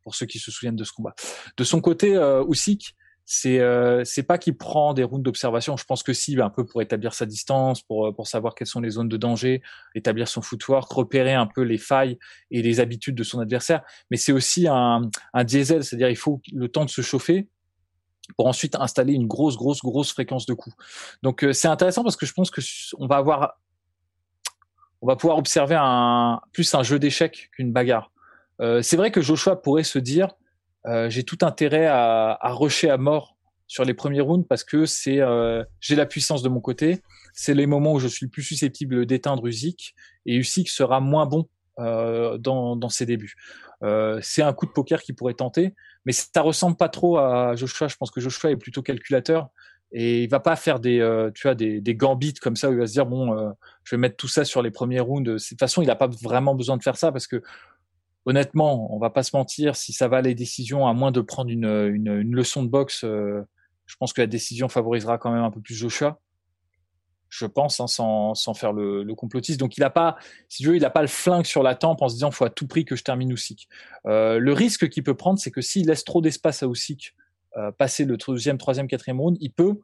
pour 0.02 0.14
ceux 0.14 0.24
qui 0.24 0.38
se 0.38 0.50
souviennent 0.50 0.74
de 0.74 0.84
ce 0.84 0.92
combat. 0.92 1.14
De 1.58 1.64
son 1.64 1.82
côté, 1.82 2.18
Usyk, 2.48 2.96
c'est 3.26 3.60
euh, 3.60 4.04
c'est 4.04 4.22
pas 4.22 4.36
qu'il 4.36 4.56
prend 4.56 4.92
des 4.92 5.04
routes 5.04 5.22
d'observation. 5.22 5.76
Je 5.76 5.84
pense 5.84 6.02
que 6.02 6.12
si, 6.12 6.38
un 6.40 6.50
peu 6.50 6.64
pour 6.66 6.82
établir 6.82 7.14
sa 7.14 7.26
distance, 7.26 7.82
pour 7.82 8.06
euh, 8.06 8.12
pour 8.12 8.26
savoir 8.26 8.54
quelles 8.54 8.66
sont 8.66 8.80
les 8.80 8.90
zones 8.90 9.08
de 9.08 9.16
danger, 9.16 9.62
établir 9.94 10.28
son 10.28 10.42
footwork, 10.42 10.90
repérer 10.92 11.32
un 11.32 11.46
peu 11.46 11.62
les 11.62 11.78
failles 11.78 12.18
et 12.50 12.60
les 12.62 12.80
habitudes 12.80 13.14
de 13.14 13.22
son 13.22 13.40
adversaire. 13.40 13.82
Mais 14.10 14.16
c'est 14.16 14.32
aussi 14.32 14.68
un 14.68 15.10
un 15.32 15.44
diesel, 15.44 15.84
c'est-à-dire 15.84 16.10
il 16.10 16.16
faut 16.16 16.42
le 16.52 16.68
temps 16.68 16.84
de 16.84 16.90
se 16.90 17.00
chauffer 17.00 17.48
pour 18.36 18.46
ensuite 18.46 18.74
installer 18.76 19.14
une 19.14 19.26
grosse 19.26 19.56
grosse 19.56 19.80
grosse 19.80 20.12
fréquence 20.12 20.46
de 20.46 20.54
coups. 20.54 20.76
Donc 21.22 21.44
euh, 21.44 21.52
c'est 21.52 21.68
intéressant 21.68 22.02
parce 22.02 22.16
que 22.16 22.26
je 22.26 22.32
pense 22.32 22.50
que 22.50 22.60
on 22.98 23.06
va 23.06 23.16
avoir 23.16 23.58
on 25.00 25.06
va 25.06 25.16
pouvoir 25.16 25.38
observer 25.38 25.76
un 25.78 26.40
plus 26.52 26.74
un 26.74 26.82
jeu 26.82 26.98
d'échecs 26.98 27.50
qu'une 27.52 27.72
bagarre. 27.72 28.10
Euh, 28.60 28.82
c'est 28.82 28.96
vrai 28.96 29.10
que 29.10 29.20
Joshua 29.20 29.56
pourrait 29.56 29.82
se 29.82 29.98
dire 29.98 30.28
euh, 30.86 31.08
j'ai 31.10 31.24
tout 31.24 31.38
intérêt 31.42 31.86
à, 31.86 32.36
à 32.40 32.52
rusher 32.52 32.90
à 32.90 32.98
mort 32.98 33.34
sur 33.66 33.84
les 33.84 33.94
premiers 33.94 34.20
rounds 34.20 34.46
parce 34.46 34.64
que 34.64 34.86
c'est 34.86 35.20
euh, 35.20 35.64
j'ai 35.80 35.96
la 35.96 36.06
puissance 36.06 36.42
de 36.42 36.48
mon 36.48 36.60
côté. 36.60 37.02
C'est 37.32 37.54
les 37.54 37.66
moments 37.66 37.92
où 37.92 37.98
je 37.98 38.08
suis 38.08 38.26
le 38.26 38.30
plus 38.30 38.42
susceptible 38.42 39.06
d'éteindre 39.06 39.46
Usyk 39.46 39.94
et 40.26 40.36
Usyk 40.36 40.68
sera 40.68 41.00
moins 41.00 41.26
bon 41.26 41.48
euh, 41.80 42.38
dans, 42.38 42.76
dans 42.76 42.88
ses 42.88 43.06
débuts. 43.06 43.34
Euh, 43.82 44.20
c'est 44.22 44.42
un 44.42 44.52
coup 44.52 44.66
de 44.66 44.70
poker 44.70 45.02
qui 45.02 45.12
pourrait 45.12 45.34
tenter, 45.34 45.74
mais 46.04 46.12
ça 46.12 46.40
ressemble 46.40 46.76
pas 46.76 46.88
trop 46.88 47.18
à 47.18 47.56
Joshua. 47.56 47.88
Je 47.88 47.96
pense 47.96 48.10
que 48.10 48.20
Joshua 48.20 48.50
est 48.50 48.56
plutôt 48.56 48.82
calculateur 48.82 49.48
et 49.90 50.22
il 50.22 50.30
va 50.30 50.40
pas 50.40 50.56
faire 50.56 50.78
des 50.78 51.00
euh, 51.00 51.30
tu 51.34 51.46
vois 51.46 51.54
des, 51.54 51.80
des 51.80 51.94
gambits 51.94 52.34
comme 52.34 52.56
ça 52.56 52.68
où 52.68 52.72
il 52.72 52.78
va 52.78 52.86
se 52.86 52.92
dire 52.92 53.06
bon 53.06 53.52
je 53.82 53.94
vais 53.94 54.00
mettre 54.00 54.16
tout 54.16 54.28
ça 54.28 54.44
sur 54.44 54.62
les 54.62 54.70
premiers 54.70 55.00
rounds. 55.00 55.24
De 55.24 55.38
toute 55.38 55.58
façon, 55.58 55.82
il 55.82 55.90
a 55.90 55.96
pas 55.96 56.06
vraiment 56.06 56.54
besoin 56.54 56.76
de 56.76 56.82
faire 56.82 56.96
ça 56.96 57.10
parce 57.10 57.26
que 57.26 57.42
honnêtement, 58.26 58.94
on 58.94 58.98
va 58.98 59.10
pas 59.10 59.22
se 59.22 59.36
mentir, 59.36 59.76
si 59.76 59.92
ça 59.92 60.08
va 60.08 60.22
les 60.22 60.34
décisions, 60.34 60.86
à 60.86 60.92
moins 60.92 61.12
de 61.12 61.20
prendre 61.20 61.50
une, 61.50 61.64
une, 61.64 62.34
leçon 62.34 62.62
de 62.62 62.68
boxe, 62.68 63.04
euh, 63.04 63.42
je 63.86 63.96
pense 63.96 64.12
que 64.12 64.20
la 64.20 64.26
décision 64.26 64.68
favorisera 64.68 65.18
quand 65.18 65.30
même 65.30 65.42
un 65.42 65.50
peu 65.50 65.60
plus 65.60 65.74
Joshua. 65.74 66.20
Je 67.28 67.46
pense, 67.46 67.80
hein, 67.80 67.88
sans, 67.88 68.34
sans 68.34 68.54
faire 68.54 68.72
le, 68.72 69.02
le, 69.02 69.14
complotiste. 69.14 69.58
Donc, 69.58 69.76
il 69.76 69.82
a 69.82 69.90
pas, 69.90 70.16
si 70.48 70.62
tu 70.62 70.68
veux, 70.68 70.76
il 70.76 70.84
a 70.84 70.90
pas 70.90 71.02
le 71.02 71.08
flingue 71.08 71.46
sur 71.46 71.62
la 71.64 71.74
tempe 71.74 72.00
en 72.00 72.08
se 72.08 72.14
disant, 72.14 72.30
faut 72.30 72.44
à 72.44 72.50
tout 72.50 72.68
prix 72.68 72.84
que 72.84 72.94
je 72.94 73.02
termine 73.02 73.32
Usyk. 73.32 73.68
Euh, 74.06 74.38
le 74.38 74.52
risque 74.52 74.88
qu'il 74.88 75.02
peut 75.02 75.16
prendre, 75.16 75.38
c'est 75.38 75.50
que 75.50 75.60
s'il 75.60 75.88
laisse 75.88 76.04
trop 76.04 76.20
d'espace 76.20 76.62
à 76.62 76.66
Usyk 76.66 77.14
euh, 77.56 77.72
passer 77.72 78.04
le 78.04 78.16
deuxième, 78.16 78.56
troisième, 78.56 78.86
quatrième 78.86 79.20
round, 79.20 79.36
il 79.40 79.50
peut, 79.50 79.80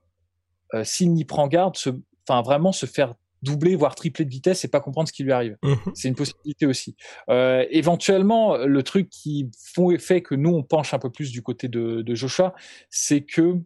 euh, 0.75 0.85
s'il 0.85 1.12
n'y 1.12 1.25
prend 1.25 1.49
garde, 1.49 1.76
se, 1.76 1.90
enfin 2.28 2.42
vraiment 2.42 2.73
se 2.73 2.87
faire 2.87 3.14
doubler 3.42 3.75
voire 3.75 3.94
tripler 3.94 4.25
de 4.25 4.30
vitesse 4.30 4.64
et 4.64 4.68
pas 4.68 4.80
comprendre 4.80 5.09
ce 5.09 5.12
qui 5.12 5.23
lui 5.23 5.32
arrive. 5.32 5.56
Mmh. 5.62 5.75
C'est 5.94 6.09
une 6.09 6.14
possibilité 6.14 6.66
aussi. 6.66 6.97
Euh, 7.28 7.64
éventuellement, 7.70 8.56
le 8.56 8.82
truc 8.82 9.09
qui 9.09 9.50
fait 9.99 10.23
que 10.23 10.35
nous 10.35 10.50
on 10.50 10.62
penche 10.62 10.94
un 10.94 10.99
peu 10.99 11.11
plus 11.11 11.32
du 11.32 11.42
côté 11.42 11.68
de, 11.68 12.02
de 12.02 12.14
Joshua, 12.14 12.54
c'est 12.90 13.23
que 13.23 13.56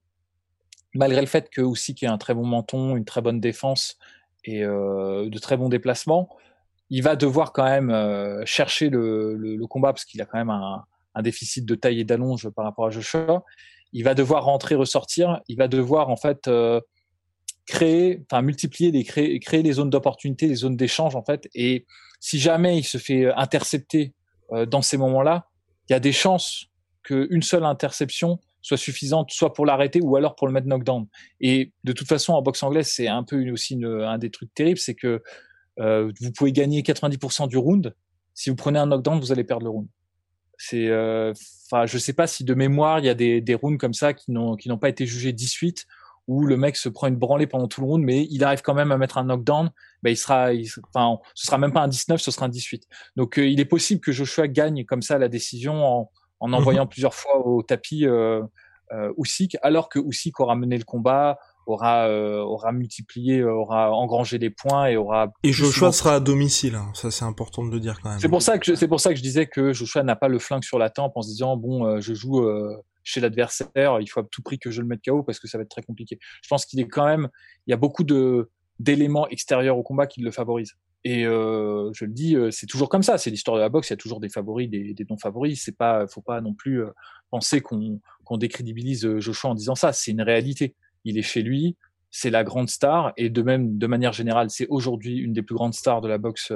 malgré 0.94 1.20
le 1.20 1.26
fait 1.26 1.50
que 1.50 1.60
aussi 1.60 1.94
qu'il 1.94 2.08
a 2.08 2.12
un 2.12 2.18
très 2.18 2.34
bon 2.34 2.46
menton, 2.46 2.96
une 2.96 3.04
très 3.04 3.20
bonne 3.20 3.40
défense 3.40 3.98
et 4.44 4.64
euh, 4.64 5.28
de 5.28 5.38
très 5.38 5.56
bons 5.56 5.68
déplacements, 5.68 6.28
il 6.90 7.02
va 7.02 7.16
devoir 7.16 7.52
quand 7.52 7.64
même 7.64 7.90
euh, 7.90 8.44
chercher 8.44 8.90
le, 8.90 9.34
le, 9.34 9.56
le, 9.56 9.66
combat 9.66 9.92
parce 9.92 10.04
qu'il 10.04 10.20
a 10.22 10.26
quand 10.26 10.38
même 10.38 10.50
un, 10.50 10.84
un, 11.14 11.22
déficit 11.22 11.64
de 11.64 11.74
taille 11.74 12.00
et 12.00 12.04
d'allonge 12.04 12.48
par 12.50 12.64
rapport 12.64 12.86
à 12.86 12.90
Joshua. 12.90 13.42
Il 13.92 14.04
va 14.04 14.14
devoir 14.14 14.44
rentrer, 14.44 14.74
ressortir. 14.74 15.40
Il 15.48 15.56
va 15.56 15.66
devoir 15.66 16.10
en 16.10 16.16
fait 16.16 16.48
créer, 17.66 18.22
enfin 18.30 18.42
multiplier, 18.42 18.90
les 18.90 19.04
créer, 19.04 19.38
créer 19.40 19.62
les 19.62 19.72
zones 19.72 19.90
d'opportunité, 19.90 20.46
les 20.46 20.56
zones 20.56 20.76
d'échange 20.76 21.16
en 21.16 21.24
fait. 21.24 21.48
Et 21.54 21.86
si 22.20 22.38
jamais 22.38 22.78
il 22.78 22.84
se 22.84 22.98
fait 22.98 23.26
euh, 23.26 23.36
intercepter 23.36 24.12
euh, 24.52 24.66
dans 24.66 24.82
ces 24.82 24.96
moments-là, 24.96 25.48
il 25.88 25.92
y 25.92 25.96
a 25.96 26.00
des 26.00 26.12
chances 26.12 26.66
qu'une 27.02 27.42
seule 27.42 27.64
interception 27.64 28.38
soit 28.62 28.78
suffisante, 28.78 29.30
soit 29.30 29.52
pour 29.52 29.66
l'arrêter 29.66 30.00
ou 30.00 30.16
alors 30.16 30.36
pour 30.36 30.46
le 30.46 30.52
mettre 30.54 30.66
knockdown. 30.66 31.06
Et 31.40 31.72
de 31.84 31.92
toute 31.92 32.08
façon, 32.08 32.32
en 32.32 32.40
boxe 32.40 32.62
anglaise, 32.62 32.90
c'est 32.90 33.08
un 33.08 33.22
peu 33.22 33.50
aussi 33.50 33.74
une, 33.74 33.84
un 33.84 34.16
des 34.16 34.30
trucs 34.30 34.54
terribles, 34.54 34.78
c'est 34.78 34.94
que 34.94 35.22
euh, 35.80 36.10
vous 36.18 36.32
pouvez 36.32 36.50
gagner 36.50 36.80
90% 36.80 37.46
du 37.46 37.58
round. 37.58 37.94
Si 38.32 38.48
vous 38.48 38.56
prenez 38.56 38.78
un 38.78 38.86
knockdown, 38.86 39.20
vous 39.20 39.32
allez 39.32 39.44
perdre 39.44 39.64
le 39.64 39.70
round. 39.70 39.88
C'est, 40.56 40.86
enfin, 40.86 41.84
je 41.84 41.98
sais 41.98 42.12
pas 42.14 42.26
si 42.26 42.44
de 42.44 42.54
mémoire 42.54 43.00
il 43.00 43.06
y 43.06 43.08
a 43.10 43.14
des, 43.14 43.42
des 43.42 43.54
rounds 43.54 43.76
comme 43.76 43.92
ça 43.92 44.14
qui 44.14 44.30
n'ont 44.30 44.54
qui 44.54 44.68
n'ont 44.68 44.78
pas 44.78 44.88
été 44.88 45.04
jugés 45.04 45.32
18 45.32 45.84
où 46.26 46.46
le 46.46 46.56
mec 46.56 46.76
se 46.76 46.88
prend 46.88 47.06
une 47.06 47.16
branlée 47.16 47.46
pendant 47.46 47.68
tout 47.68 47.80
le 47.80 47.86
round, 47.86 48.04
mais 48.04 48.26
il 48.30 48.44
arrive 48.44 48.62
quand 48.62 48.74
même 48.74 48.92
à 48.92 48.98
mettre 48.98 49.18
un 49.18 49.24
knockdown, 49.24 49.70
bah, 50.02 50.10
il 50.10 50.16
sera, 50.16 50.48
enfin, 50.94 51.20
ce 51.34 51.46
sera 51.46 51.58
même 51.58 51.72
pas 51.72 51.82
un 51.82 51.88
19, 51.88 52.20
ce 52.20 52.30
sera 52.30 52.46
un 52.46 52.48
18. 52.48 52.86
Donc, 53.16 53.38
euh, 53.38 53.46
il 53.46 53.60
est 53.60 53.66
possible 53.66 54.00
que 54.00 54.12
Joshua 54.12 54.48
gagne 54.48 54.84
comme 54.84 55.02
ça 55.02 55.18
la 55.18 55.28
décision 55.28 55.84
en, 55.84 56.10
en 56.40 56.48
mhm. 56.48 56.54
envoyant 56.54 56.86
plusieurs 56.86 57.14
fois 57.14 57.46
au 57.46 57.62
tapis 57.62 58.06
euh, 58.06 58.42
euh, 58.92 59.12
Usyk, 59.16 59.56
alors 59.62 59.88
que 59.88 59.98
Usyk 59.98 60.40
aura 60.40 60.56
mené 60.56 60.76
le 60.76 60.84
combat, 60.84 61.38
aura 61.66 62.06
euh, 62.08 62.40
aura 62.40 62.72
multiplié, 62.72 63.42
aura 63.42 63.90
engrangé 63.92 64.36
les 64.36 64.50
points 64.50 64.86
et 64.86 64.96
aura. 64.96 65.28
Et 65.42 65.52
Joshua 65.52 65.92
sera 65.92 66.16
à 66.16 66.20
domicile, 66.20 66.74
hein. 66.74 66.90
ça 66.92 67.10
c'est 67.10 67.24
important 67.24 67.64
de 67.64 67.70
le 67.70 67.80
dire 67.80 68.00
quand 68.02 68.10
même. 68.10 68.18
C'est 68.18 68.28
pour 68.28 68.42
ça 68.42 68.58
que 68.58 68.74
c'est 68.74 68.88
pour 68.88 69.00
ça 69.00 69.10
que 69.10 69.16
je 69.16 69.22
disais 69.22 69.46
que 69.46 69.72
Joshua 69.72 70.02
n'a 70.02 70.16
pas 70.16 70.28
le 70.28 70.38
flingue 70.38 70.64
sur 70.64 70.78
la 70.78 70.90
tempe 70.90 71.12
en 71.16 71.22
se 71.22 71.28
disant 71.28 71.56
bon, 71.56 71.98
je 72.00 72.12
joue 72.12 72.46
chez 73.04 73.20
l'adversaire, 73.20 74.00
il 74.00 74.06
faut 74.08 74.20
à 74.20 74.24
tout 74.30 74.42
prix 74.42 74.58
que 74.58 74.70
je 74.70 74.80
le 74.80 74.86
mette 74.86 75.00
KO 75.04 75.22
parce 75.22 75.38
que 75.38 75.46
ça 75.46 75.58
va 75.58 75.62
être 75.62 75.70
très 75.70 75.82
compliqué. 75.82 76.18
Je 76.42 76.48
pense 76.48 76.66
qu'il 76.66 76.80
est 76.80 76.88
quand 76.88 77.06
même, 77.06 77.28
il 77.66 77.70
y 77.70 77.74
a 77.74 77.76
beaucoup 77.76 78.04
de 78.04 78.50
d'éléments 78.80 79.28
extérieurs 79.28 79.78
au 79.78 79.82
combat 79.82 80.06
qui 80.08 80.20
le 80.20 80.32
favorisent. 80.32 80.74
Et 81.04 81.26
euh, 81.26 81.90
je 81.92 82.06
le 82.06 82.12
dis, 82.12 82.34
euh, 82.34 82.50
c'est 82.50 82.66
toujours 82.66 82.88
comme 82.88 83.02
ça. 83.02 83.18
C'est 83.18 83.30
l'histoire 83.30 83.56
de 83.56 83.60
la 83.60 83.68
boxe. 83.68 83.90
Il 83.90 83.92
y 83.92 83.94
a 83.94 83.98
toujours 83.98 84.20
des 84.20 84.30
favoris, 84.30 84.70
des, 84.70 84.94
des 84.94 85.06
non 85.08 85.18
favoris. 85.18 85.62
C'est 85.62 85.76
pas, 85.76 86.06
faut 86.06 86.22
pas 86.22 86.40
non 86.40 86.54
plus 86.54 86.82
euh, 86.82 86.90
penser 87.30 87.60
qu'on 87.60 88.00
qu'on 88.24 88.38
décrédibilise 88.38 89.04
euh, 89.04 89.20
Joshua 89.20 89.50
en 89.50 89.54
disant 89.54 89.74
ça. 89.74 89.92
C'est 89.92 90.12
une 90.12 90.22
réalité. 90.22 90.74
Il 91.04 91.18
est 91.18 91.22
chez 91.22 91.42
lui. 91.42 91.76
C'est 92.10 92.30
la 92.30 92.42
grande 92.42 92.70
star. 92.70 93.12
Et 93.18 93.28
de 93.28 93.42
même, 93.42 93.76
de 93.76 93.86
manière 93.86 94.14
générale, 94.14 94.48
c'est 94.48 94.66
aujourd'hui 94.68 95.18
une 95.18 95.34
des 95.34 95.42
plus 95.42 95.54
grandes 95.54 95.74
stars 95.74 96.00
de 96.00 96.08
la 96.08 96.16
boxe, 96.16 96.52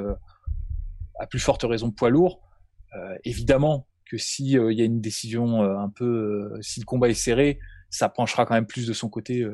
à 1.18 1.26
plus 1.26 1.40
forte 1.40 1.64
raison 1.64 1.90
poids 1.90 2.10
lourd. 2.10 2.40
évidemment, 3.24 3.87
que 4.08 4.16
si 4.16 4.58
euh, 4.58 4.72
il 4.72 4.78
y 4.78 4.82
a 4.82 4.84
une 4.84 5.00
décision 5.00 5.62
euh, 5.62 5.76
un 5.78 5.90
peu, 5.90 6.04
euh, 6.04 6.58
si 6.62 6.80
le 6.80 6.84
combat 6.84 7.08
est 7.08 7.14
serré, 7.14 7.58
ça 7.90 8.08
penchera 8.08 8.44
quand 8.46 8.54
même 8.54 8.66
plus 8.66 8.86
de 8.86 8.92
son 8.92 9.08
côté 9.08 9.46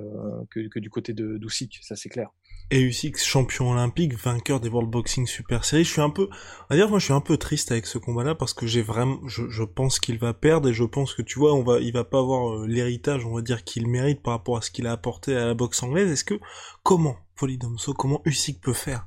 que, 0.50 0.80
du 0.80 0.90
côté 0.90 1.12
de 1.12 1.38
d'Usyk, 1.38 1.78
ça 1.82 1.94
c'est 1.94 2.08
clair. 2.08 2.30
Et 2.72 2.80
Usyk, 2.80 3.16
champion 3.16 3.70
olympique, 3.70 4.14
vainqueur 4.14 4.58
des 4.58 4.68
World 4.68 4.90
Boxing 4.90 5.24
Super 5.24 5.64
Series. 5.64 5.84
Je 5.84 5.92
suis 5.92 6.00
un 6.00 6.10
peu, 6.10 6.28
va 6.68 6.74
dire, 6.74 6.88
moi, 6.88 6.98
je 6.98 7.04
suis 7.04 7.14
un 7.14 7.20
peu 7.20 7.36
triste 7.36 7.70
avec 7.70 7.86
ce 7.86 7.96
combat-là 7.96 8.34
parce 8.34 8.52
que 8.52 8.66
j'ai 8.66 8.82
vraiment, 8.82 9.20
je, 9.28 9.48
je 9.48 9.62
pense 9.62 10.00
qu'il 10.00 10.18
va 10.18 10.34
perdre 10.34 10.68
et 10.68 10.72
je 10.72 10.82
pense 10.82 11.14
que 11.14 11.22
tu 11.22 11.38
vois, 11.38 11.54
on 11.54 11.62
va, 11.62 11.78
il 11.78 11.92
va 11.92 12.02
pas 12.02 12.18
avoir 12.18 12.66
l'héritage, 12.66 13.24
on 13.24 13.34
va 13.36 13.42
dire, 13.42 13.62
qu'il 13.62 13.86
mérite 13.86 14.20
par 14.20 14.32
rapport 14.32 14.56
à 14.56 14.62
ce 14.62 14.72
qu'il 14.72 14.88
a 14.88 14.92
apporté 14.92 15.36
à 15.36 15.46
la 15.46 15.54
boxe 15.54 15.80
anglaise. 15.84 16.10
Est-ce 16.10 16.24
que, 16.24 16.40
comment, 16.82 17.16
Polydomso, 17.36 17.94
comment 17.94 18.20
Usyk 18.24 18.60
peut 18.60 18.72
faire 18.72 19.06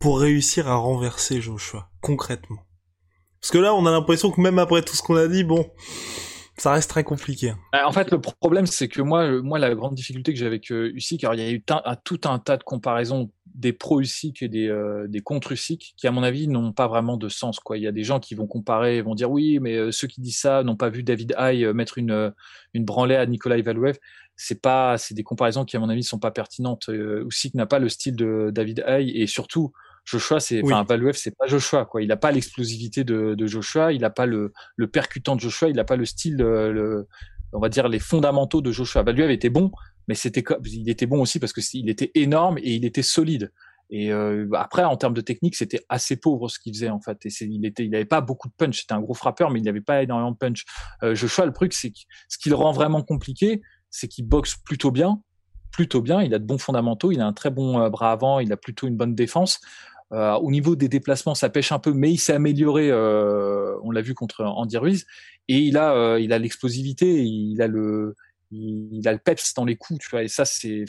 Pour 0.00 0.18
réussir 0.20 0.66
à 0.66 0.74
renverser 0.74 1.40
Joshua, 1.40 1.88
concrètement 2.00 2.58
Parce 3.40 3.52
que 3.52 3.58
là, 3.58 3.74
on 3.74 3.86
a 3.86 3.90
l'impression 3.90 4.30
que 4.32 4.40
même 4.40 4.58
après 4.58 4.82
tout 4.82 4.96
ce 4.96 5.02
qu'on 5.02 5.16
a 5.16 5.28
dit, 5.28 5.44
bon, 5.44 5.70
ça 6.56 6.72
reste 6.72 6.90
très 6.90 7.04
compliqué. 7.04 7.52
Bah, 7.72 7.86
en 7.86 7.92
fait, 7.92 8.10
le 8.10 8.20
problème, 8.20 8.66
c'est 8.66 8.88
que 8.88 9.02
moi, 9.02 9.40
moi, 9.42 9.58
la 9.58 9.74
grande 9.74 9.94
difficulté 9.94 10.32
que 10.32 10.38
j'ai 10.38 10.46
avec 10.46 10.72
euh, 10.72 10.90
Usyk, 10.94 11.22
alors 11.22 11.34
il 11.34 11.40
y 11.40 11.46
a 11.46 11.50
eu 11.50 11.62
tout 12.02 12.20
un 12.24 12.38
tas 12.38 12.56
de 12.56 12.64
comparaisons 12.64 13.30
des 13.54 13.72
pro 13.72 14.00
Usyk 14.00 14.42
et 14.42 14.48
des, 14.48 14.68
euh, 14.68 15.06
des 15.06 15.20
contre 15.20 15.52
Usyk 15.52 15.94
qui, 15.96 16.06
à 16.06 16.10
mon 16.10 16.22
avis, 16.22 16.48
n'ont 16.48 16.72
pas 16.72 16.88
vraiment 16.88 17.16
de 17.16 17.28
sens. 17.28 17.60
Quoi. 17.60 17.78
Il 17.78 17.82
y 17.82 17.86
a 17.86 17.92
des 17.92 18.04
gens 18.04 18.20
qui 18.20 18.34
vont 18.34 18.46
comparer, 18.46 19.02
vont 19.02 19.14
dire 19.14 19.30
oui, 19.30 19.58
mais 19.60 19.76
euh, 19.76 19.92
ceux 19.92 20.08
qui 20.08 20.20
disent 20.20 20.38
ça 20.38 20.62
n'ont 20.62 20.76
pas 20.76 20.88
vu 20.88 21.02
David 21.02 21.34
Haye 21.38 21.64
euh, 21.64 21.74
mettre 21.74 21.98
une, 21.98 22.32
une 22.74 22.84
branlée 22.84 23.16
à 23.16 23.26
Nikolai 23.26 23.62
Valouev. 23.62 23.98
C'est 24.36 24.62
pas, 24.62 24.96
c'est 24.96 25.14
des 25.14 25.22
comparaisons 25.22 25.64
qui, 25.64 25.76
à 25.76 25.80
mon 25.80 25.90
avis, 25.90 26.02
sont 26.02 26.18
pas 26.18 26.30
pertinentes. 26.30 26.88
Usyk 26.88 27.54
n'a 27.54 27.66
pas 27.66 27.78
le 27.78 27.90
style 27.90 28.16
de 28.16 28.50
David 28.52 28.82
Haye 28.86 29.10
et 29.10 29.26
surtout, 29.26 29.72
Joshua, 30.04 30.40
c'est, 30.40 30.62
enfin, 30.64 30.84
Valuev, 30.84 31.14
c'est 31.16 31.36
pas 31.36 31.46
Joshua, 31.46 31.84
quoi. 31.84 32.02
Il 32.02 32.08
n'a 32.08 32.16
pas 32.16 32.32
l'explosivité 32.32 33.04
de, 33.04 33.34
de, 33.34 33.46
Joshua, 33.46 33.92
il 33.92 34.00
n'a 34.00 34.10
pas 34.10 34.26
le, 34.26 34.52
le 34.76 34.86
percutant 34.88 35.36
de 35.36 35.40
Joshua, 35.40 35.68
il 35.68 35.76
n'a 35.76 35.84
pas 35.84 35.96
le 35.96 36.04
style, 36.04 36.40
euh, 36.42 36.72
le, 36.72 37.08
on 37.52 37.60
va 37.60 37.68
dire 37.68 37.88
les 37.88 37.98
fondamentaux 37.98 38.60
de 38.60 38.72
Joshua. 38.72 39.02
Valuev 39.02 39.30
était 39.30 39.50
bon, 39.50 39.70
mais 40.08 40.14
c'était, 40.14 40.44
il 40.64 40.88
était 40.88 41.06
bon 41.06 41.20
aussi 41.20 41.38
parce 41.38 41.52
que 41.52 41.60
il 41.74 41.88
était 41.88 42.10
énorme 42.14 42.58
et 42.58 42.74
il 42.74 42.84
était 42.84 43.02
solide. 43.02 43.52
Et 43.90 44.12
euh, 44.12 44.48
après, 44.54 44.84
en 44.84 44.96
termes 44.96 45.14
de 45.14 45.20
technique, 45.20 45.56
c'était 45.56 45.84
assez 45.88 46.16
pauvre 46.16 46.48
ce 46.48 46.60
qu'il 46.60 46.72
faisait 46.72 46.90
en 46.90 47.00
fait. 47.00 47.18
Et 47.26 47.30
il 47.40 47.66
était, 47.66 47.84
il 47.84 47.94
avait 47.94 48.04
pas 48.04 48.20
beaucoup 48.20 48.48
de 48.48 48.54
punch. 48.56 48.80
C'était 48.80 48.94
un 48.94 49.00
gros 49.00 49.14
frappeur, 49.14 49.50
mais 49.50 49.58
il 49.58 49.64
n'avait 49.64 49.80
pas 49.80 50.02
énormément 50.02 50.30
de 50.30 50.36
punch. 50.36 50.64
Euh, 51.02 51.14
Joshua, 51.14 51.44
le 51.44 51.52
truc, 51.52 51.72
c'est 51.72 51.90
que 51.90 51.98
ce 52.28 52.38
qui 52.38 52.48
le 52.48 52.54
rend 52.54 52.72
vraiment 52.72 53.02
compliqué, 53.02 53.60
c'est 53.90 54.06
qu'il 54.06 54.26
boxe 54.26 54.56
plutôt 54.64 54.92
bien, 54.92 55.20
plutôt 55.72 56.02
bien. 56.02 56.22
Il 56.22 56.34
a 56.34 56.38
de 56.38 56.44
bons 56.44 56.58
fondamentaux, 56.58 57.12
il 57.12 57.20
a 57.20 57.26
un 57.26 57.32
très 57.32 57.50
bon 57.50 57.80
euh, 57.80 57.88
bras 57.90 58.12
avant, 58.12 58.40
il 58.40 58.52
a 58.52 58.56
plutôt 58.56 58.86
une 58.86 58.96
bonne 58.96 59.14
défense. 59.14 59.60
Euh, 60.12 60.34
au 60.34 60.50
niveau 60.50 60.74
des 60.74 60.88
déplacements, 60.88 61.34
ça 61.34 61.48
pêche 61.50 61.72
un 61.72 61.78
peu, 61.78 61.92
mais 61.92 62.10
il 62.10 62.18
s'est 62.18 62.32
amélioré. 62.32 62.90
Euh, 62.90 63.76
on 63.82 63.90
l'a 63.90 64.02
vu 64.02 64.14
contre 64.14 64.44
Andy 64.44 64.76
Ruiz, 64.76 65.06
et 65.48 65.58
il 65.58 65.76
a, 65.76 65.94
euh, 65.94 66.20
il 66.20 66.32
a 66.32 66.38
l'explosivité, 66.38 67.22
il 67.24 67.62
a 67.62 67.68
le, 67.68 68.16
il, 68.50 69.06
a 69.06 69.12
le 69.12 69.18
peps 69.18 69.54
dans 69.54 69.64
les 69.64 69.76
coups, 69.76 70.00
tu 70.00 70.10
vois. 70.10 70.24
Et 70.24 70.28
ça, 70.28 70.44
c'est, 70.44 70.84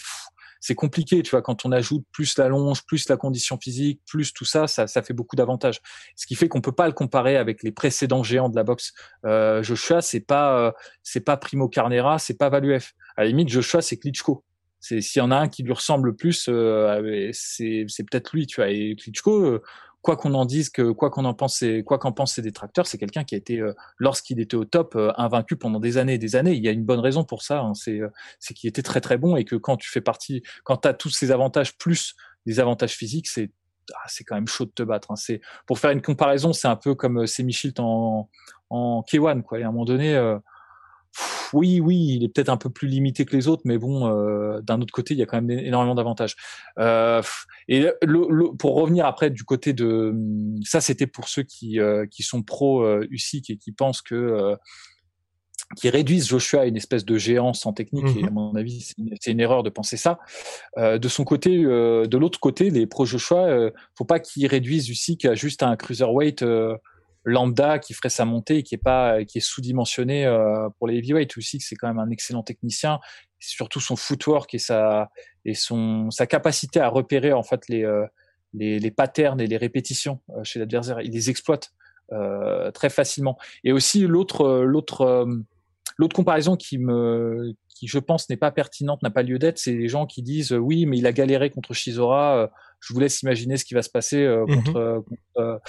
c'est 0.59 0.73
compliqué, 0.73 1.21
tu 1.21 1.31
vois. 1.31 1.43
Quand 1.43 1.65
on 1.65 1.71
ajoute 1.71 2.03
plus 2.11 2.35
la 2.39 2.47
longe, 2.47 2.83
plus 2.85 3.07
la 3.09 3.17
condition 3.17 3.59
physique, 3.59 4.01
plus 4.07 4.33
tout 4.33 4.45
ça, 4.45 4.65
ça, 4.65 4.87
ça 4.87 5.03
fait 5.03 5.13
beaucoup 5.13 5.35
d'avantages. 5.35 5.81
Ce 6.15 6.25
qui 6.25 6.33
fait 6.33 6.47
qu'on 6.47 6.61
peut 6.61 6.71
pas 6.71 6.87
le 6.87 6.93
comparer 6.93 7.37
avec 7.37 7.61
les 7.61 7.71
précédents 7.71 8.23
géants 8.23 8.49
de 8.49 8.55
la 8.55 8.63
boxe. 8.63 8.93
Euh, 9.25 9.61
Joshua, 9.61 10.01
c'est 10.01 10.19
pas, 10.21 10.73
c'est 11.03 11.21
pas 11.21 11.37
Primo 11.37 11.69
Carnera, 11.69 12.17
c'est 12.17 12.37
pas 12.37 12.49
Valuev. 12.49 12.87
À 13.17 13.21
la 13.21 13.27
limite, 13.27 13.49
Joshua, 13.49 13.83
c'est 13.83 13.97
Klitschko 13.97 14.43
c'est 14.81 14.99
s'il 14.99 15.19
y 15.19 15.23
en 15.23 15.31
a 15.31 15.37
un 15.37 15.47
qui 15.47 15.61
lui 15.61 15.71
ressemble 15.71 16.15
plus, 16.15 16.47
euh, 16.49 17.29
c'est 17.33 17.85
peut-être 18.09 18.33
lui, 18.33 18.47
tu 18.47 18.55
vois. 18.57 18.69
Et 18.69 18.95
Klitschko, 18.95 19.45
euh, 19.45 19.61
quoi 20.01 20.17
qu'on 20.17 20.33
en 20.33 20.45
dise, 20.45 20.71
que 20.71 20.91
quoi 20.91 21.11
qu'on 21.11 21.23
en 21.25 21.35
pense, 21.35 21.63
quoi 21.85 21.99
qu'en 21.99 22.11
pensent 22.11 22.33
ses 22.33 22.41
détracteurs, 22.41 22.87
c'est 22.87 22.97
quelqu'un 22.97 23.23
qui 23.23 23.35
a 23.35 23.37
été, 23.37 23.59
euh, 23.59 23.73
lorsqu'il 23.99 24.39
était 24.39 24.55
au 24.55 24.65
top, 24.65 24.97
invaincu 25.17 25.55
pendant 25.55 25.79
des 25.79 25.97
années 25.99 26.15
et 26.15 26.17
des 26.17 26.35
années. 26.35 26.53
Il 26.53 26.63
y 26.63 26.67
a 26.67 26.71
une 26.71 26.83
bonne 26.83 26.99
raison 26.99 27.23
pour 27.23 27.43
ça. 27.43 27.61
Hein, 27.61 27.75
c'est 27.75 28.01
c'est 28.39 28.55
qu'il 28.55 28.67
était 28.67 28.81
très 28.81 29.01
très 29.01 29.19
bon 29.19 29.35
et 29.35 29.45
que 29.45 29.55
quand 29.55 29.77
tu 29.77 29.89
fais 29.89 30.01
partie, 30.01 30.41
quand 30.63 30.77
tu 30.77 30.87
as 30.87 30.95
tous 30.95 31.11
ces 31.11 31.31
avantages 31.31 31.77
plus 31.77 32.15
des 32.47 32.59
avantages 32.59 32.93
physiques, 32.93 33.27
c'est 33.27 33.51
ah, 33.93 34.07
c'est 34.07 34.23
quand 34.23 34.35
même 34.35 34.47
chaud 34.47 34.65
de 34.65 34.71
te 34.71 34.83
battre. 34.83 35.11
Hein. 35.11 35.15
C'est 35.15 35.41
pour 35.67 35.77
faire 35.77 35.91
une 35.91 36.01
comparaison, 36.01 36.53
c'est 36.53 36.67
un 36.67 36.75
peu 36.75 36.95
comme 36.95 37.27
Semi 37.27 37.55
en 37.77 38.27
en 38.71 39.01
K1 39.01 39.43
quoi. 39.43 39.59
Et 39.59 39.63
à 39.63 39.67
un 39.67 39.71
moment 39.71 39.85
donné 39.85 40.17
oui, 41.53 41.79
oui, 41.79 42.15
il 42.15 42.23
est 42.23 42.29
peut-être 42.29 42.49
un 42.49 42.57
peu 42.57 42.69
plus 42.69 42.87
limité 42.87 43.25
que 43.25 43.35
les 43.35 43.47
autres, 43.47 43.63
mais 43.65 43.77
bon, 43.77 44.07
euh, 44.07 44.61
d'un 44.61 44.81
autre 44.81 44.93
côté, 44.93 45.13
il 45.13 45.17
y 45.17 45.23
a 45.23 45.25
quand 45.25 45.41
même 45.41 45.59
énormément 45.59 45.95
d'avantages. 45.95 46.35
Euh, 46.79 47.21
et 47.67 47.87
pour 48.57 48.75
revenir 48.75 49.05
après 49.05 49.29
du 49.29 49.43
côté 49.43 49.73
de 49.73 50.13
ça, 50.63 50.81
c'était 50.81 51.07
pour 51.07 51.27
ceux 51.27 51.43
qui 51.43 51.79
euh, 51.79 52.05
qui 52.09 52.23
sont 52.23 52.43
pro 52.43 53.01
USIC 53.03 53.49
et 53.49 53.57
qui 53.57 53.71
pensent 53.71 54.01
que 54.01 54.55
qui 55.77 55.89
réduisent 55.89 56.27
Joshua 56.27 56.61
à 56.61 56.65
une 56.65 56.75
espèce 56.75 57.05
de 57.05 57.17
géant 57.17 57.53
sans 57.53 57.71
technique. 57.71 58.17
Et 58.17 58.23
à 58.23 58.27
mhm. 58.27 58.33
mon 58.33 58.55
avis, 58.55 58.93
c'est 59.21 59.31
une, 59.31 59.39
erreur 59.39 59.63
de 59.63 59.69
penser 59.69 59.95
ça. 59.95 60.19
de 60.77 61.07
son 61.07 61.23
côté, 61.23 61.63
de 61.63 62.17
l'autre 62.17 62.39
côté, 62.39 62.69
les 62.69 62.87
pro 62.87 63.05
Joshua, 63.05 63.71
faut 63.95 64.03
pas 64.03 64.19
qu'ils 64.19 64.47
réduisent 64.47 64.89
Usyk 64.89 65.23
à 65.25 65.33
juste 65.33 65.63
un 65.63 65.77
cruiserweight 65.77 66.43
lambda 67.23 67.79
qui 67.79 67.93
ferait 67.93 68.09
sa 68.09 68.25
montée 68.25 68.57
et 68.57 68.63
qui 68.63 68.75
est 68.75 68.83
pas 68.83 69.23
qui 69.25 69.37
est 69.37 69.41
sous-dimensionné 69.41 70.25
euh, 70.25 70.69
pour 70.77 70.87
les 70.87 70.97
heavyweights. 70.97 71.37
Aussi 71.37 71.59
que 71.59 71.63
c'est 71.63 71.75
quand 71.75 71.87
même 71.87 71.99
un 71.99 72.09
excellent 72.09 72.43
technicien. 72.43 72.99
Surtout 73.39 73.79
son 73.79 73.95
footwork 73.95 74.53
et 74.53 74.59
sa 74.59 75.09
et 75.45 75.53
son 75.53 76.09
sa 76.11 76.27
capacité 76.27 76.79
à 76.79 76.89
repérer 76.89 77.33
en 77.33 77.43
fait 77.43 77.67
les 77.67 77.83
euh, 77.83 78.05
les, 78.53 78.79
les 78.79 78.91
patterns 78.91 79.39
et 79.39 79.47
les 79.47 79.57
répétitions 79.57 80.19
euh, 80.31 80.43
chez 80.43 80.59
l'adversaire. 80.59 81.01
Il 81.01 81.11
les 81.11 81.29
exploite 81.29 81.71
très 82.73 82.89
facilement. 82.89 83.37
Et 83.63 83.71
aussi 83.71 84.01
l'autre 84.01 84.63
l'autre 84.63 85.25
l'autre 85.97 86.13
comparaison 86.13 86.57
qui 86.57 86.77
me 86.77 87.53
qui 87.69 87.87
je 87.87 87.99
pense 87.99 88.29
n'est 88.29 88.35
pas 88.35 88.51
pertinente 88.51 89.01
n'a 89.01 89.09
pas 89.09 89.23
lieu 89.23 89.39
d'être 89.39 89.57
c'est 89.57 89.71
les 89.71 89.87
gens 89.87 90.05
qui 90.05 90.21
disent 90.21 90.51
oui 90.51 90.85
mais 90.85 90.97
il 90.97 91.07
a 91.07 91.13
galéré 91.13 91.49
contre 91.49 91.73
Shizora 91.73 92.51
je 92.81 92.93
vous 92.93 92.99
laisse 92.99 93.21
imaginer 93.21 93.55
ce 93.55 93.63
qui 93.63 93.75
va 93.75 93.81
se 93.81 93.89
passer 93.89 94.25
mm-hmm. 94.25 94.55
contre, 94.55 95.05
contre 95.07 95.61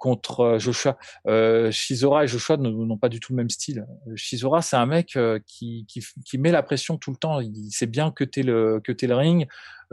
contre 0.00 0.56
Joshua. 0.58 0.98
Euh, 1.28 1.70
Shizora 1.70 2.24
et 2.24 2.26
Joshua 2.26 2.56
n'ont 2.56 2.96
pas 2.96 3.08
du 3.08 3.20
tout 3.20 3.32
le 3.32 3.36
même 3.36 3.50
style. 3.50 3.86
Shizora, 4.16 4.62
c'est 4.62 4.76
un 4.76 4.86
mec 4.86 5.16
qui, 5.46 5.86
qui, 5.86 6.04
qui, 6.24 6.38
met 6.38 6.50
la 6.50 6.64
pression 6.64 6.96
tout 6.96 7.12
le 7.12 7.16
temps. 7.16 7.40
Il 7.40 7.70
sait 7.70 7.86
bien 7.86 8.10
que 8.10 8.24
t'es 8.24 8.42
le 8.42 8.80
que 8.82 8.90
t'es 8.90 9.06
le 9.06 9.14
ring. 9.14 9.46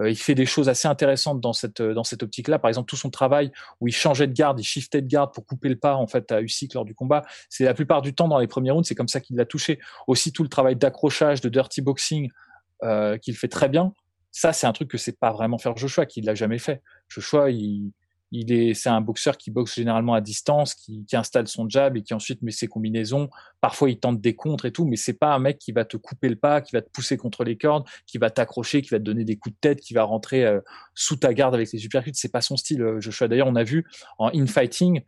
il 0.04 0.18
fait 0.18 0.34
des 0.34 0.46
choses 0.46 0.70
assez 0.70 0.88
intéressantes 0.88 1.42
dans 1.42 1.54
cette 1.54 1.82
dans 1.82 2.04
cette 2.04 2.24
optique-là. 2.24 2.58
Par 2.58 2.70
exemple, 2.70 2.90
tout 2.90 2.96
son 2.96 3.10
travail 3.10 3.52
où 3.82 3.88
il 3.88 3.94
changeait 3.94 4.28
de 4.28 4.34
garde, 4.34 4.60
il 4.60 4.64
shiftait 4.64 5.02
de 5.02 5.08
garde 5.08 5.34
pour 5.34 5.46
couper 5.46 5.70
le 5.70 5.78
pas 5.78 5.96
en 5.96 6.08
fait 6.08 6.32
à 6.32 6.42
Usyk 6.42 6.74
lors 6.74 6.86
du 6.86 6.96
combat. 6.96 7.24
C'est 7.50 7.66
la 7.66 7.74
plupart 7.74 8.02
du 8.02 8.16
temps 8.16 8.30
dans 8.30 8.40
les 8.40 8.48
premiers 8.48 8.72
rounds, 8.72 8.88
c'est 8.88 8.96
comme 8.96 9.10
ça 9.10 9.20
qu'il 9.20 9.36
l'a 9.36 9.46
touché. 9.46 9.78
Aussi 10.08 10.32
tout 10.32 10.44
le 10.44 10.50
travail 10.50 10.78
d'accrochage, 10.78 11.42
de 11.42 11.50
dirty 11.50 11.82
boxing 11.82 12.32
qu'il 13.22 13.36
fait 13.36 13.48
très 13.50 13.70
bien 13.70 13.92
ça, 14.38 14.54
c'est 14.54 14.68
un 14.68 14.72
truc 14.72 14.92
que 14.92 15.00
c'est 15.00 15.18
pas 15.18 15.32
vraiment 15.32 15.58
faire 15.58 15.76
Joshua, 15.76 16.06
qu'il 16.06 16.26
l'a 16.26 16.36
jamais 16.36 16.60
fait. 16.60 16.84
Joshua, 17.08 17.50
il, 17.50 17.92
il 18.32 18.52
est, 18.52 18.74
c'est 18.74 18.90
un 18.90 19.02
boxeur 19.02 19.38
qui 19.38 19.52
boxe 19.52 19.76
généralement 19.76 20.14
à 20.14 20.22
distance, 20.22 20.76
qui, 20.76 21.06
qui, 21.06 21.16
installe 21.16 21.48
son 21.48 21.70
jab 21.70 21.96
et 21.98 22.04
qui 22.04 22.14
ensuite 22.14 22.42
met 22.42 22.52
ses 22.52 22.68
combinaisons. 22.68 23.30
Parfois, 23.62 23.90
il 23.90 24.00
tente 24.00 24.20
des 24.20 24.36
contres 24.36 24.66
et 24.66 24.72
tout, 24.72 24.86
mais 24.86 24.96
c'est 24.96 25.14
pas 25.14 25.34
un 25.34 25.40
mec 25.40 25.58
qui 25.60 25.72
va 25.72 25.86
te 25.86 25.98
couper 25.98 26.30
le 26.30 26.36
pas, 26.36 26.62
qui 26.62 26.74
va 26.74 26.82
te 26.82 26.90
pousser 26.90 27.18
contre 27.18 27.44
les 27.44 27.58
cordes, 27.58 27.86
qui 28.06 28.18
va 28.18 28.30
t'accrocher, 28.30 28.82
qui 28.82 28.90
va 28.90 29.00
te 29.00 29.04
donner 29.04 29.24
des 29.24 29.38
coups 29.38 29.56
de 29.56 29.60
tête, 29.60 29.80
qui 29.80 29.94
va 29.94 30.04
rentrer 30.04 30.46
euh, 30.46 30.60
sous 30.94 31.16
ta 31.16 31.34
garde 31.34 31.56
avec 31.56 31.72
les 31.72 31.86
uppercuts. 31.86 32.12
C'est 32.14 32.32
pas 32.32 32.42
son 32.42 32.58
style, 32.58 32.82
euh, 32.82 33.02
Joshua. 33.02 33.28
D'ailleurs, 33.28 33.48
on 33.48 33.56
a 33.56 33.64
vu 33.64 33.86
en 34.18 34.30
infighting 34.34 35.02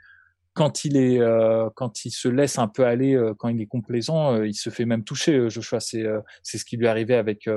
quand 0.54 0.84
il 0.84 0.98
est, 0.98 1.20
euh, 1.20 1.70
quand 1.76 2.06
il 2.06 2.12
se 2.12 2.28
laisse 2.28 2.58
un 2.58 2.68
peu 2.68 2.86
aller, 2.86 3.18
quand 3.38 3.48
il 3.50 3.62
est 3.62 3.66
complaisant, 3.68 4.44
il 4.44 4.56
se 4.56 4.70
fait 4.70 4.86
même 4.86 5.04
toucher. 5.04 5.50
Joshua, 5.50 5.80
c'est, 5.80 6.06
c'est 6.44 6.58
ce 6.58 6.66
qui 6.66 6.76
lui 6.76 6.88
arrivait 6.88 7.16
avec 7.16 7.48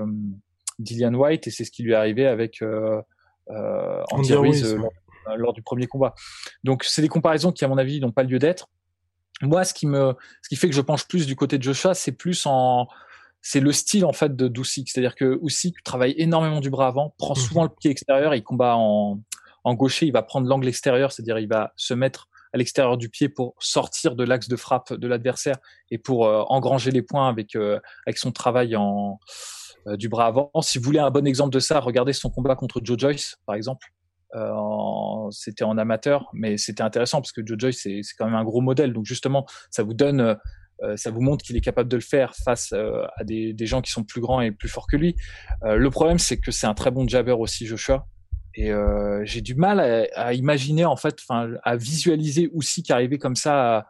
Dillian 0.78 1.14
White 1.14 1.46
et 1.46 1.50
c'est 1.50 1.64
ce 1.64 1.70
qui 1.70 1.82
lui 1.82 1.92
est 1.92 1.96
arrivé 1.96 2.26
avec 2.26 2.62
euh, 2.62 3.00
euh, 3.50 4.02
Andy 4.10 4.34
Ruiz 4.34 4.74
euh, 4.74 4.78
lors, 5.36 5.52
du 5.52 5.62
premier 5.62 5.86
combat. 5.86 6.14
Donc 6.64 6.84
c'est 6.84 7.02
des 7.02 7.08
comparaisons 7.08 7.52
qui 7.52 7.64
à 7.64 7.68
mon 7.68 7.78
avis 7.78 8.00
n'ont 8.00 8.12
pas 8.12 8.22
lieu 8.22 8.38
d'être. 8.38 8.68
Moi, 9.40 9.64
ce 9.64 9.74
qui 9.74 9.86
me, 9.86 10.14
ce 10.42 10.48
qui 10.48 10.56
fait 10.56 10.68
que 10.68 10.74
je 10.74 10.80
penche 10.80 11.06
plus 11.08 11.26
du 11.26 11.34
côté 11.34 11.58
de 11.58 11.62
Joshua, 11.62 11.94
c'est 11.94 12.12
plus 12.12 12.46
en, 12.46 12.86
c'est 13.40 13.60
le 13.60 13.72
style 13.72 14.04
en 14.04 14.12
fait 14.12 14.36
de 14.36 14.60
Usyk, 14.60 14.88
c'est-à-dire 14.88 15.16
que 15.16 15.40
Usyk 15.42 15.82
travaille 15.82 16.14
énormément 16.16 16.60
du 16.60 16.70
bras 16.70 16.86
avant, 16.86 17.14
prend 17.18 17.34
mhm. 17.34 17.40
souvent 17.40 17.62
le 17.64 17.70
pied 17.70 17.90
extérieur, 17.90 18.34
il 18.34 18.42
combat 18.44 18.76
en, 18.76 19.20
en 19.64 19.74
gaucher, 19.74 20.06
il 20.06 20.12
va 20.12 20.22
prendre 20.22 20.46
l'angle 20.46 20.68
extérieur, 20.68 21.10
c'est-à-dire 21.10 21.38
il 21.38 21.48
va 21.48 21.72
se 21.76 21.94
mettre 21.94 22.28
à 22.52 22.58
l'extérieur 22.58 22.98
du 22.98 23.08
pied 23.08 23.28
pour 23.28 23.54
sortir 23.58 24.14
de 24.14 24.22
l'axe 24.22 24.46
de 24.46 24.56
frappe 24.56 24.92
de 24.92 25.08
l'adversaire 25.08 25.56
et 25.90 25.98
pour 25.98 26.26
engranger 26.52 26.90
les 26.90 27.02
points 27.02 27.28
avec 27.28 27.56
avec 27.56 28.18
son 28.18 28.30
travail 28.30 28.76
en 28.76 29.18
euh, 29.86 29.96
du 29.96 30.08
bras 30.08 30.26
avant. 30.26 30.50
Si 30.60 30.78
vous 30.78 30.84
voulez 30.84 31.00
un 31.00 31.10
bon 31.10 31.26
exemple 31.26 31.50
de 31.50 31.58
ça, 31.58 31.80
regardez 31.80 32.12
son 32.12 32.30
combat 32.30 32.54
contre 32.54 32.80
Joe 32.84 32.98
Joyce, 32.98 33.38
par 33.46 33.56
exemple. 33.56 33.88
Euh, 34.34 35.30
c'était 35.30 35.64
en 35.64 35.76
amateur, 35.76 36.30
mais 36.32 36.56
c'était 36.56 36.82
intéressant 36.82 37.20
parce 37.20 37.32
que 37.32 37.42
Joe 37.44 37.58
Joyce 37.58 37.80
c'est 37.82 38.02
quand 38.18 38.26
même 38.26 38.34
un 38.34 38.44
gros 38.44 38.60
modèle. 38.60 38.92
Donc 38.92 39.04
justement, 39.04 39.46
ça 39.70 39.82
vous 39.82 39.94
donne, 39.94 40.36
euh, 40.82 40.96
ça 40.96 41.10
vous 41.10 41.20
montre 41.20 41.44
qu'il 41.44 41.56
est 41.56 41.60
capable 41.60 41.88
de 41.88 41.96
le 41.96 42.02
faire 42.02 42.34
face 42.34 42.72
à 42.72 43.24
des, 43.24 43.52
des, 43.52 43.66
gens 43.66 43.82
qui 43.82 43.92
sont 43.92 44.04
plus 44.04 44.20
grands 44.20 44.40
et 44.40 44.50
plus 44.50 44.68
forts 44.68 44.86
que 44.86 44.96
lui. 44.96 45.16
le 45.62 45.88
problème, 45.90 46.18
c'est 46.18 46.38
que 46.38 46.50
c'est 46.50 46.66
un 46.66 46.74
très 46.74 46.90
bon 46.90 47.06
jabber 47.06 47.32
aussi, 47.32 47.66
Joshua. 47.66 48.06
Et 48.54 48.70
j'ai 49.24 49.40
du 49.40 49.54
mal 49.54 50.08
à, 50.14 50.34
imaginer 50.34 50.84
en 50.84 50.96
fait, 50.96 51.20
à 51.62 51.76
visualiser 51.76 52.50
aussi 52.54 52.82
qu'arriver 52.82 53.18
comme 53.18 53.36
ça 53.36 53.86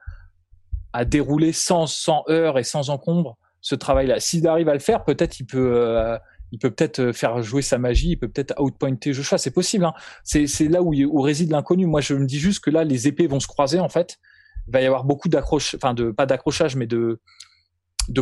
à, 0.93 1.05
dérouler 1.05 1.53
sans 1.53 1.87
sans 1.87 2.25
et 2.29 2.63
sans 2.63 2.91
encombre 2.91 3.39
ce 3.63 3.77
travail-là. 3.77 4.21
S'il 4.21 4.47
arrive 4.47 4.69
à 4.69 4.75
le 4.75 4.81
faire, 4.81 5.05
peut-être 5.05 5.41
il 5.41 5.47
peut, 5.47 5.73
euh, 5.77 6.19
il 6.53 6.59
peut 6.59 6.71
peut-être 6.71 7.01
euh, 7.01 7.13
faire 7.13 7.43
jouer 7.43 7.63
sa 7.63 7.79
magie, 7.79 8.11
il 8.11 8.17
peut 8.17 8.29
peut-être 8.29 8.55
outpointer 8.61 9.13
Joshua. 9.13 9.39
C'est 9.39 9.51
possible. 9.51 9.87
Hein. 9.87 9.95
C'est, 10.23 10.69
là 10.69 10.83
où, 10.83 11.21
réside 11.21 11.51
l'inconnu. 11.51 11.87
Moi, 11.87 12.01
je 12.01 12.15
me 12.15 12.27
dis 12.27 12.39
juste 12.39 12.63
que 12.63 12.71
là, 12.71 12.85
les 12.85 13.09
épées 13.09 13.27
vont 13.27 13.41
se 13.41 13.49
croiser 13.49 13.81
en 13.81 13.89
fait. 13.89 14.19
Il 14.69 14.73
va 14.73 14.81
y 14.81 14.87
avoir 14.87 15.05
beaucoup 15.05 15.29
d'accroche, 15.29 15.75
enfin 15.75 15.95
pas 16.13 16.27
d'accrochage, 16.27 16.77
mais 16.77 16.87
de 16.87 17.19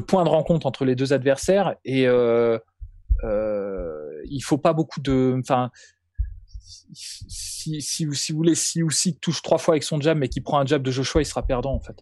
points 0.07 0.25
de 0.25 0.31
rencontre 0.31 0.67
entre 0.67 0.85
les 0.85 0.95
deux 0.95 1.13
adversaires 1.13 1.75
et 1.85 2.07
euh, 2.07 2.59
euh, 3.25 4.23
il 4.31 4.41
faut 4.41 4.59
pas 4.59 4.73
beaucoup 4.73 5.01
de, 5.01 5.37
enfin 5.41 5.71
si, 6.93 8.05
vous 8.05 8.15
voulez, 8.31 8.55
si 8.55 8.83
aussi 8.83 9.17
touche 9.17 9.43
trois 9.43 9.59
fois 9.59 9.75
avec 9.75 9.83
son 9.83 10.01
jab, 10.01 10.17
mais 10.17 10.29
qui 10.29 10.41
prend 10.41 10.59
un 10.59 10.67
jab 10.67 10.83
de 10.83 10.91
Joshua, 10.91 11.21
il 11.21 11.27
sera 11.27 11.43
perdant 11.43 11.75
en 11.75 11.81
fait. 11.81 12.01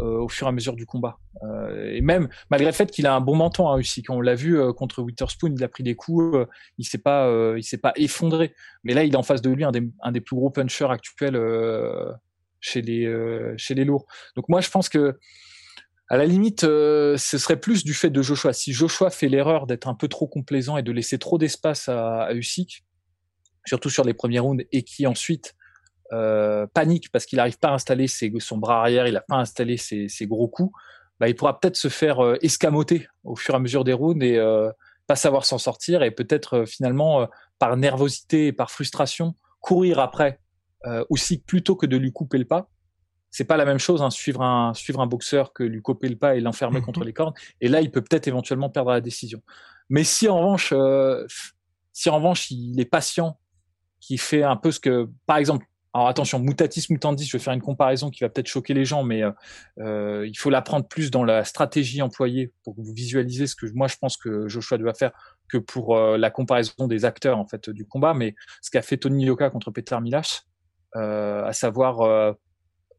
Euh, 0.00 0.18
au 0.18 0.28
fur 0.28 0.48
et 0.48 0.50
à 0.50 0.52
mesure 0.52 0.74
du 0.74 0.86
combat. 0.86 1.20
Euh, 1.44 1.92
et 1.92 2.00
même 2.00 2.28
malgré 2.50 2.68
le 2.68 2.74
fait 2.74 2.90
qu'il 2.90 3.06
a 3.06 3.14
un 3.14 3.20
bon 3.20 3.36
menton 3.36 3.68
hein, 3.68 3.76
aussi, 3.76 4.02
on 4.08 4.20
l'a 4.20 4.34
vu 4.34 4.58
euh, 4.58 4.72
contre 4.72 5.00
Witherspoon, 5.02 5.54
il 5.56 5.62
a 5.62 5.68
pris 5.68 5.84
des 5.84 5.94
coups, 5.94 6.36
il 6.78 6.84
s'est 6.84 6.98
pas, 6.98 7.32
s'est 7.62 7.78
pas 7.78 7.92
effondré. 7.94 8.54
Mais 8.82 8.92
là, 8.92 9.04
il 9.04 9.12
est 9.12 9.16
en 9.16 9.22
face 9.22 9.40
de 9.40 9.50
lui 9.50 9.62
un 9.62 9.70
des, 9.70 10.20
plus 10.20 10.34
gros 10.34 10.50
punchers 10.50 10.90
actuels 10.90 11.38
chez 12.58 12.82
les 12.82 13.84
lourds. 13.84 14.06
Donc 14.34 14.48
moi, 14.48 14.60
je 14.60 14.68
pense 14.68 14.88
que 14.88 15.16
à 16.08 16.16
la 16.16 16.26
limite, 16.26 16.62
ce 16.62 17.16
serait 17.16 17.60
plus 17.60 17.84
du 17.84 17.94
fait 17.94 18.10
de 18.10 18.20
Joshua. 18.20 18.52
Si 18.52 18.72
Joshua 18.72 19.10
fait 19.10 19.28
l'erreur 19.28 19.68
d'être 19.68 19.86
un 19.86 19.94
peu 19.94 20.08
trop 20.08 20.26
complaisant 20.26 20.76
et 20.76 20.82
de 20.82 20.90
laisser 20.90 21.18
trop 21.18 21.38
d'espace 21.38 21.88
à, 21.88 22.24
à 22.24 22.32
surtout 23.64 23.90
sur 23.90 24.02
les 24.02 24.12
premiers 24.12 24.40
rounds, 24.40 24.66
et 24.72 24.82
qui 24.82 25.06
ensuite 25.06 25.54
euh, 26.12 26.66
panique 26.72 27.10
parce 27.10 27.26
qu'il 27.26 27.38
n'arrive 27.38 27.58
pas 27.58 27.68
à 27.68 27.74
installer 27.74 28.06
ses, 28.08 28.32
son 28.38 28.58
bras 28.58 28.80
arrière, 28.80 29.06
il 29.06 29.14
n'a 29.14 29.20
pas 29.20 29.36
installé 29.36 29.76
ses, 29.76 30.08
ses, 30.08 30.26
gros 30.26 30.48
coups, 30.48 30.72
bah, 31.20 31.28
il 31.28 31.34
pourra 31.34 31.58
peut-être 31.58 31.76
se 31.76 31.88
faire 31.88 32.24
euh, 32.24 32.36
escamoter 32.42 33.08
au 33.22 33.36
fur 33.36 33.54
et 33.54 33.56
à 33.56 33.60
mesure 33.60 33.84
des 33.84 33.92
rounds 33.92 34.24
et 34.24 34.36
euh, 34.36 34.70
pas 35.06 35.16
savoir 35.16 35.44
s'en 35.44 35.58
sortir 35.58 36.02
et 36.02 36.10
peut-être 36.10 36.58
euh, 36.58 36.66
finalement 36.66 37.28
par 37.58 37.76
nervosité 37.76 38.48
et 38.48 38.52
par 38.52 38.70
frustration 38.70 39.34
courir 39.60 39.98
après 39.98 40.40
aussi 41.08 41.38
plutôt 41.38 41.76
que 41.76 41.86
de 41.86 41.96
lui 41.96 42.12
couper 42.12 42.36
le 42.36 42.44
pas. 42.44 42.68
C'est 43.30 43.46
pas 43.46 43.56
la 43.56 43.64
même 43.64 43.78
chose, 43.78 44.02
hein, 44.02 44.10
suivre 44.10 44.42
un 44.42 44.74
suivre 44.74 45.00
un 45.00 45.06
boxeur 45.06 45.54
que 45.54 45.62
lui 45.62 45.80
couper 45.80 46.10
le 46.10 46.16
pas 46.16 46.36
et 46.36 46.40
l'enfermer 46.40 46.80
mhm. 46.80 46.84
contre 46.84 47.04
les 47.04 47.14
cordes. 47.14 47.34
Et 47.62 47.68
là, 47.68 47.80
il 47.80 47.90
peut 47.90 48.02
peut-être 48.02 48.28
éventuellement 48.28 48.68
perdre 48.68 48.90
la 48.90 49.00
décision. 49.00 49.40
Mais 49.88 50.04
si 50.04 50.28
en 50.28 50.38
revanche, 50.38 50.74
si 51.94 52.10
en 52.10 52.16
revanche 52.16 52.50
il 52.50 52.78
est 52.78 52.84
patient, 52.84 53.38
qui 53.98 54.18
fait 54.18 54.42
un 54.42 54.56
peu 54.56 54.70
ce 54.70 54.80
que, 54.80 55.08
par 55.24 55.38
exemple, 55.38 55.64
alors 55.94 56.08
attention, 56.08 56.40
mutatis 56.40 56.86
mutandis, 56.90 57.24
je 57.24 57.36
vais 57.36 57.42
faire 57.42 57.52
une 57.52 57.62
comparaison 57.62 58.10
qui 58.10 58.24
va 58.24 58.28
peut-être 58.28 58.48
choquer 58.48 58.74
les 58.74 58.84
gens, 58.84 59.04
mais 59.04 59.22
euh, 59.22 59.30
euh 59.78 60.26
il 60.26 60.36
faut 60.36 60.50
l'apprendre 60.50 60.88
plus 60.88 61.12
dans 61.12 61.22
la 61.22 61.44
stratégie 61.44 62.02
employée 62.02 62.52
pour 62.64 62.74
que 62.74 62.80
vous 62.80 62.92
visualisez 62.92 63.46
ce 63.46 63.54
que 63.54 63.66
moi 63.74 63.86
je 63.86 63.96
pense 63.96 64.16
que 64.16 64.48
Joshua 64.48 64.76
doit 64.76 64.94
faire 64.94 65.12
que 65.48 65.56
pour 65.56 65.96
euh, 65.96 66.18
la 66.18 66.30
comparaison 66.30 66.88
des 66.88 67.04
acteurs 67.04 67.38
en 67.38 67.46
fait 67.46 67.70
du 67.70 67.86
combat. 67.86 68.12
Mais 68.12 68.34
ce 68.60 68.72
qu'a 68.72 68.82
fait 68.82 68.96
Tony 68.96 69.26
Yoka 69.26 69.50
contre 69.50 69.70
Peter 69.70 69.96
Milash, 70.00 70.42
à 70.94 71.52
savoir 71.52 72.34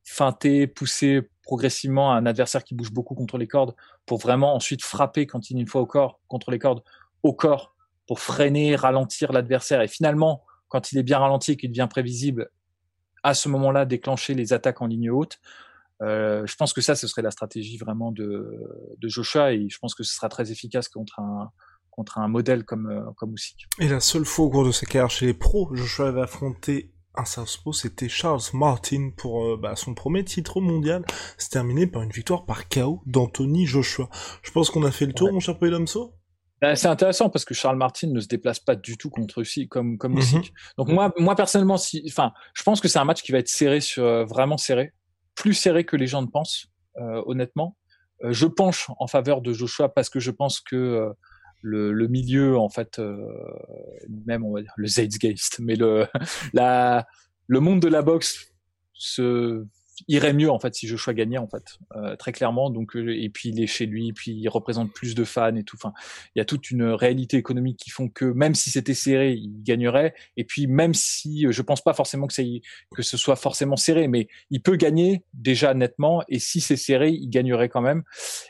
feinter, 0.03 0.67
pousser 0.67 1.21
progressivement 1.43 2.13
un 2.13 2.25
adversaire 2.25 2.63
qui 2.63 2.75
bouge 2.75 2.91
beaucoup 2.91 3.15
contre 3.15 3.37
les 3.37 3.47
cordes 3.47 3.73
pour 4.05 4.19
vraiment 4.19 4.53
ensuite 4.53 4.83
frapper 4.83 5.25
quand 5.25 5.49
il 5.49 5.57
une 5.57 5.67
fois 5.67 5.81
au 5.81 5.85
corps 5.85 6.19
contre 6.27 6.51
les 6.51 6.59
cordes 6.59 6.83
au 7.23 7.33
corps 7.33 7.73
pour 8.07 8.19
freiner, 8.19 8.75
ralentir 8.75 9.31
l'adversaire 9.31 9.81
et 9.81 9.87
finalement 9.87 10.43
quand 10.67 10.91
il 10.91 10.97
est 10.97 11.03
bien 11.03 11.19
ralenti 11.19 11.53
et 11.53 11.57
qu'il 11.57 11.69
devient 11.69 11.87
prévisible, 11.89 12.49
à 13.25 13.33
ce 13.33 13.49
moment-là 13.49 13.85
déclencher 13.85 14.35
les 14.35 14.53
attaques 14.53 14.81
en 14.83 14.85
ligne 14.85 15.09
haute. 15.09 15.39
Euh, 16.03 16.45
je 16.45 16.55
pense 16.55 16.73
que 16.73 16.81
ça, 16.81 16.93
ce 16.93 17.07
serait 17.07 17.23
la 17.23 17.31
stratégie 17.31 17.77
vraiment 17.77 18.11
de, 18.11 18.95
de 18.97 19.07
Joshua 19.07 19.53
et 19.53 19.67
je 19.67 19.79
pense 19.79 19.95
que 19.95 20.03
ce 20.03 20.13
sera 20.13 20.29
très 20.29 20.51
efficace 20.51 20.87
contre 20.87 21.19
un 21.19 21.51
contre 21.89 22.19
un 22.19 22.27
modèle 22.27 22.65
comme 22.65 22.87
euh, 22.87 23.11
comme 23.15 23.33
Usyk. 23.33 23.67
Et 23.79 23.87
la 23.87 23.99
seule 23.99 24.25
fois 24.25 24.45
au 24.45 24.49
cours 24.49 24.65
de 24.65 24.71
sa 24.71 24.85
carrière 24.85 25.09
chez 25.09 25.25
les 25.25 25.33
pros, 25.33 25.73
Joshua 25.73 26.09
avait 26.09 26.21
affronté 26.21 26.93
un 27.15 27.25
Southpaw, 27.25 27.73
c'était 27.73 28.09
Charles 28.09 28.41
Martin 28.53 29.09
pour 29.15 29.45
euh, 29.45 29.57
bah, 29.57 29.75
son 29.75 29.93
premier 29.95 30.23
titre 30.23 30.61
mondial. 30.61 31.03
C'est 31.37 31.49
terminé 31.49 31.87
par 31.87 32.03
une 32.03 32.11
victoire 32.11 32.45
par 32.45 32.67
KO 32.69 33.01
d'Anthony 33.05 33.65
Joshua. 33.65 34.09
Je 34.43 34.51
pense 34.51 34.69
qu'on 34.69 34.83
a 34.83 34.91
fait 34.91 35.05
le 35.05 35.13
tour, 35.13 35.31
mon 35.31 35.39
cher 35.39 35.57
Poidomso 35.57 36.13
bah, 36.61 36.75
c'est 36.75 36.87
intéressant 36.87 37.29
parce 37.29 37.43
que 37.43 37.53
Charles 37.53 37.77
Martin 37.77 38.07
ne 38.07 38.19
se 38.19 38.27
déplace 38.27 38.59
pas 38.59 38.75
du 38.75 38.97
tout 38.97 39.09
contre 39.09 39.39
Usyk 39.41 39.69
comme 39.69 39.97
comme 39.97 40.13
mm 40.13 40.41
Donc 40.77 40.89
moi 40.89 41.13
moi 41.17 41.35
personnellement 41.35 41.77
si 41.77 42.03
enfin 42.07 42.31
je 42.53 42.63
pense 42.63 42.79
que 42.79 42.87
c'est 42.87 42.99
un 42.99 43.03
match 43.05 43.21
qui 43.21 43.31
va 43.31 43.39
être 43.39 43.49
serré 43.49 43.81
sur 43.81 44.03
euh, 44.03 44.23
vraiment 44.23 44.57
serré, 44.57 44.93
plus 45.35 45.53
serré 45.53 45.83
que 45.83 45.97
les 45.97 46.07
gens 46.07 46.21
ne 46.21 46.27
pensent 46.27 46.67
euh, 46.97 47.21
honnêtement. 47.25 47.77
Euh, 48.23 48.31
je 48.31 48.47
penche 48.47 48.87
en 48.99 49.07
faveur 49.07 49.41
de 49.41 49.51
Joshua 49.51 49.89
parce 49.89 50.09
que 50.09 50.19
je 50.19 50.31
pense 50.31 50.61
que 50.61 51.11
le, 51.61 51.91
le, 51.91 52.07
milieu 52.07 52.57
en 52.57 52.69
fait 52.69 53.01
même 54.25 54.45
on 54.45 54.53
va 54.53 54.61
dire 54.61 54.73
le 54.77 54.87
Zeitgeist 54.87 55.59
mais 55.59 55.75
le 55.75 56.07
la 56.53 57.05
le 57.47 57.59
monde 57.59 57.81
de 57.81 57.87
la 57.87 58.01
boxe 58.01 58.53
se 58.93 59.65
irait 60.07 60.33
mieux 60.33 60.49
en 60.49 60.59
fait 60.59 60.75
si 60.75 60.87
Joshua 60.87 61.13
gagnait 61.13 61.37
en 61.37 61.47
fait 61.47 61.77
euh, 61.95 62.15
très 62.15 62.31
clairement. 62.31 62.69
Donc 62.69 62.95
euh, 62.95 63.15
et 63.15 63.29
puis 63.29 63.49
il 63.49 63.61
est 63.61 63.67
chez 63.67 63.85
lui 63.85 64.13
puis 64.13 64.31
il 64.31 64.47
représente 64.49 64.91
plus 64.93 65.15
de 65.15 65.23
fans 65.23 65.55
et 65.55 65.63
tout. 65.63 65.77
Enfin 65.77 65.93
il 66.35 66.39
y 66.39 66.41
a 66.41 66.45
toute 66.45 66.71
une 66.71 66.83
réalité 66.83 67.37
économique 67.37 67.77
qui 67.77 67.89
font 67.89 68.09
que 68.09 68.25
même 68.25 68.55
si 68.55 68.69
c'était 68.69 68.93
serré 68.93 69.33
il 69.33 69.63
gagnerait. 69.63 70.13
Et 70.37 70.43
puis 70.43 70.67
même 70.67 70.93
si 70.93 71.45
je 71.49 71.61
pense 71.61 71.81
pas 71.81 71.93
forcément 71.93 72.27
que 72.27 72.33
ça 72.33 72.43
que 72.95 73.01
ce 73.01 73.17
soit 73.17 73.35
forcément 73.35 73.77
serré 73.77 74.07
mais 74.07 74.27
il 74.49 74.61
peut 74.61 74.75
gagner 74.75 75.23
déjà 75.33 75.73
nettement. 75.73 76.23
Et 76.27 76.39
si 76.39 76.61
c'est 76.61 76.77
serré 76.77 77.09
il 77.11 77.29
gagnerait 77.29 77.69
quand 77.69 77.81
même. 77.81 78.03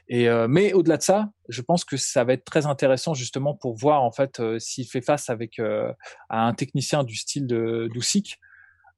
Et 0.07 0.29
euh, 0.29 0.47
mais 0.47 0.73
au-delà 0.73 0.97
de 0.97 1.03
ça 1.03 1.29
je 1.47 1.61
pense 1.61 1.85
que 1.85 1.95
ça 1.95 2.23
va 2.23 2.33
être 2.33 2.45
très 2.45 2.65
intéressant 2.65 3.13
justement 3.13 3.53
pour 3.53 3.75
voir 3.75 4.03
en 4.03 4.11
fait 4.11 4.41
s'il 4.57 4.87
fait 4.87 5.01
face 5.01 5.29
avec 5.29 5.59
à 5.59 6.47
un 6.47 6.53
technicien 6.53 7.03
du 7.03 7.15
style 7.15 7.45
de 7.45 7.87
d'Usyk 7.93 8.39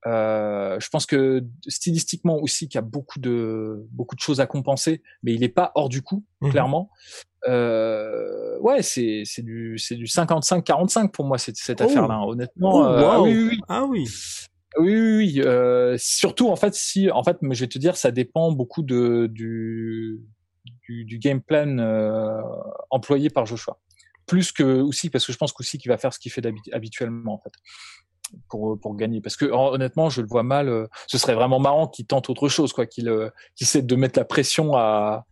Euh, 0.06 0.80
je 0.80 0.90
pense 0.90 1.06
que 1.06 1.44
stylistiquement 1.68 2.38
aussi, 2.38 2.68
qu'il 2.68 2.78
y 2.78 2.80
a 2.80 2.82
beaucoup 2.82 3.20
de 3.20 3.88
beaucoup 3.92 4.16
de 4.16 4.22
choses 4.22 4.40
à 4.40 4.46
compenser, 4.46 5.02
mais 5.24 5.34
il 5.34 5.40
n'est 5.40 5.50
pas 5.50 5.72
hors 5.76 5.90
du 5.90 6.02
coup, 6.02 6.24
mmh 6.42 6.50
clairement. 6.52 6.92
Euh, 7.48 8.58
ouais, 8.60 8.84
c'est 8.84 9.24
c'est 9.26 9.42
du 9.42 9.78
c'est 9.78 9.96
du 9.96 10.06
55-45 10.06 11.12
pour 11.12 11.26
moi 11.26 11.38
cette 11.38 11.58
cette 11.58 11.82
oh. 11.82 11.86
affaire-là. 11.86 12.22
Honnêtement, 12.22 12.76
oh, 12.76 12.86
euh, 12.86 13.10
ah 13.10 13.22
oui, 13.22 13.60
ah 13.68 13.86
oui. 13.86 14.08
Oui, 14.78 14.94
oui, 14.94 15.42
oui. 15.42 16.00
Surtout 16.00 16.50
en 16.50 16.56
fait, 16.56 16.76
si 16.76 17.10
en 17.10 17.24
fait, 17.24 17.38
je 17.42 17.60
vais 17.60 17.68
te 17.68 17.80
dire, 17.80 17.98
ça 17.98 18.12
dépend 18.12 18.52
beaucoup 18.52 18.84
de 18.84 19.28
du 19.32 20.22
du, 20.88 21.06
du 21.06 21.18
game 21.18 21.42
plan 21.42 21.78
employé 22.92 23.30
par 23.30 23.46
Joshua. 23.46 23.80
Plus 24.28 24.52
que 24.52 24.82
aussi 24.82 25.10
parce 25.10 25.26
que 25.26 25.34
je 25.34 25.38
pense 25.38 25.54
qu'aussi 25.54 25.78
qu'il 25.78 25.90
va 25.90 25.98
faire 25.98 26.14
ce 26.14 26.20
qu'il 26.20 26.32
fait 26.32 26.46
habituellement 26.72 27.34
en 27.34 27.40
fait 27.40 27.54
pour 28.50 28.80
pour 28.80 28.96
gagner. 28.96 29.22
Parce 29.22 29.36
que 29.36 29.46
honnêtement 29.46 30.10
je 30.10 30.22
le 30.22 30.28
vois 30.28 30.44
mal 30.44 30.70
euh, 30.70 30.88
ce 31.08 31.18
serait 31.18 31.36
vraiment 31.36 31.60
marrant 31.60 31.88
qu'il 31.88 32.06
tente 32.06 32.30
autre 32.30 32.48
chose 32.50 32.74
quoi 32.74 32.86
qu'il 32.86 33.10
euh, 33.10 33.30
qu'il 33.56 33.66
essaie 33.66 33.82
de 33.82 33.96
mettre 33.96 34.20
la 34.20 34.26
pression 34.26 34.76
à 34.76 35.26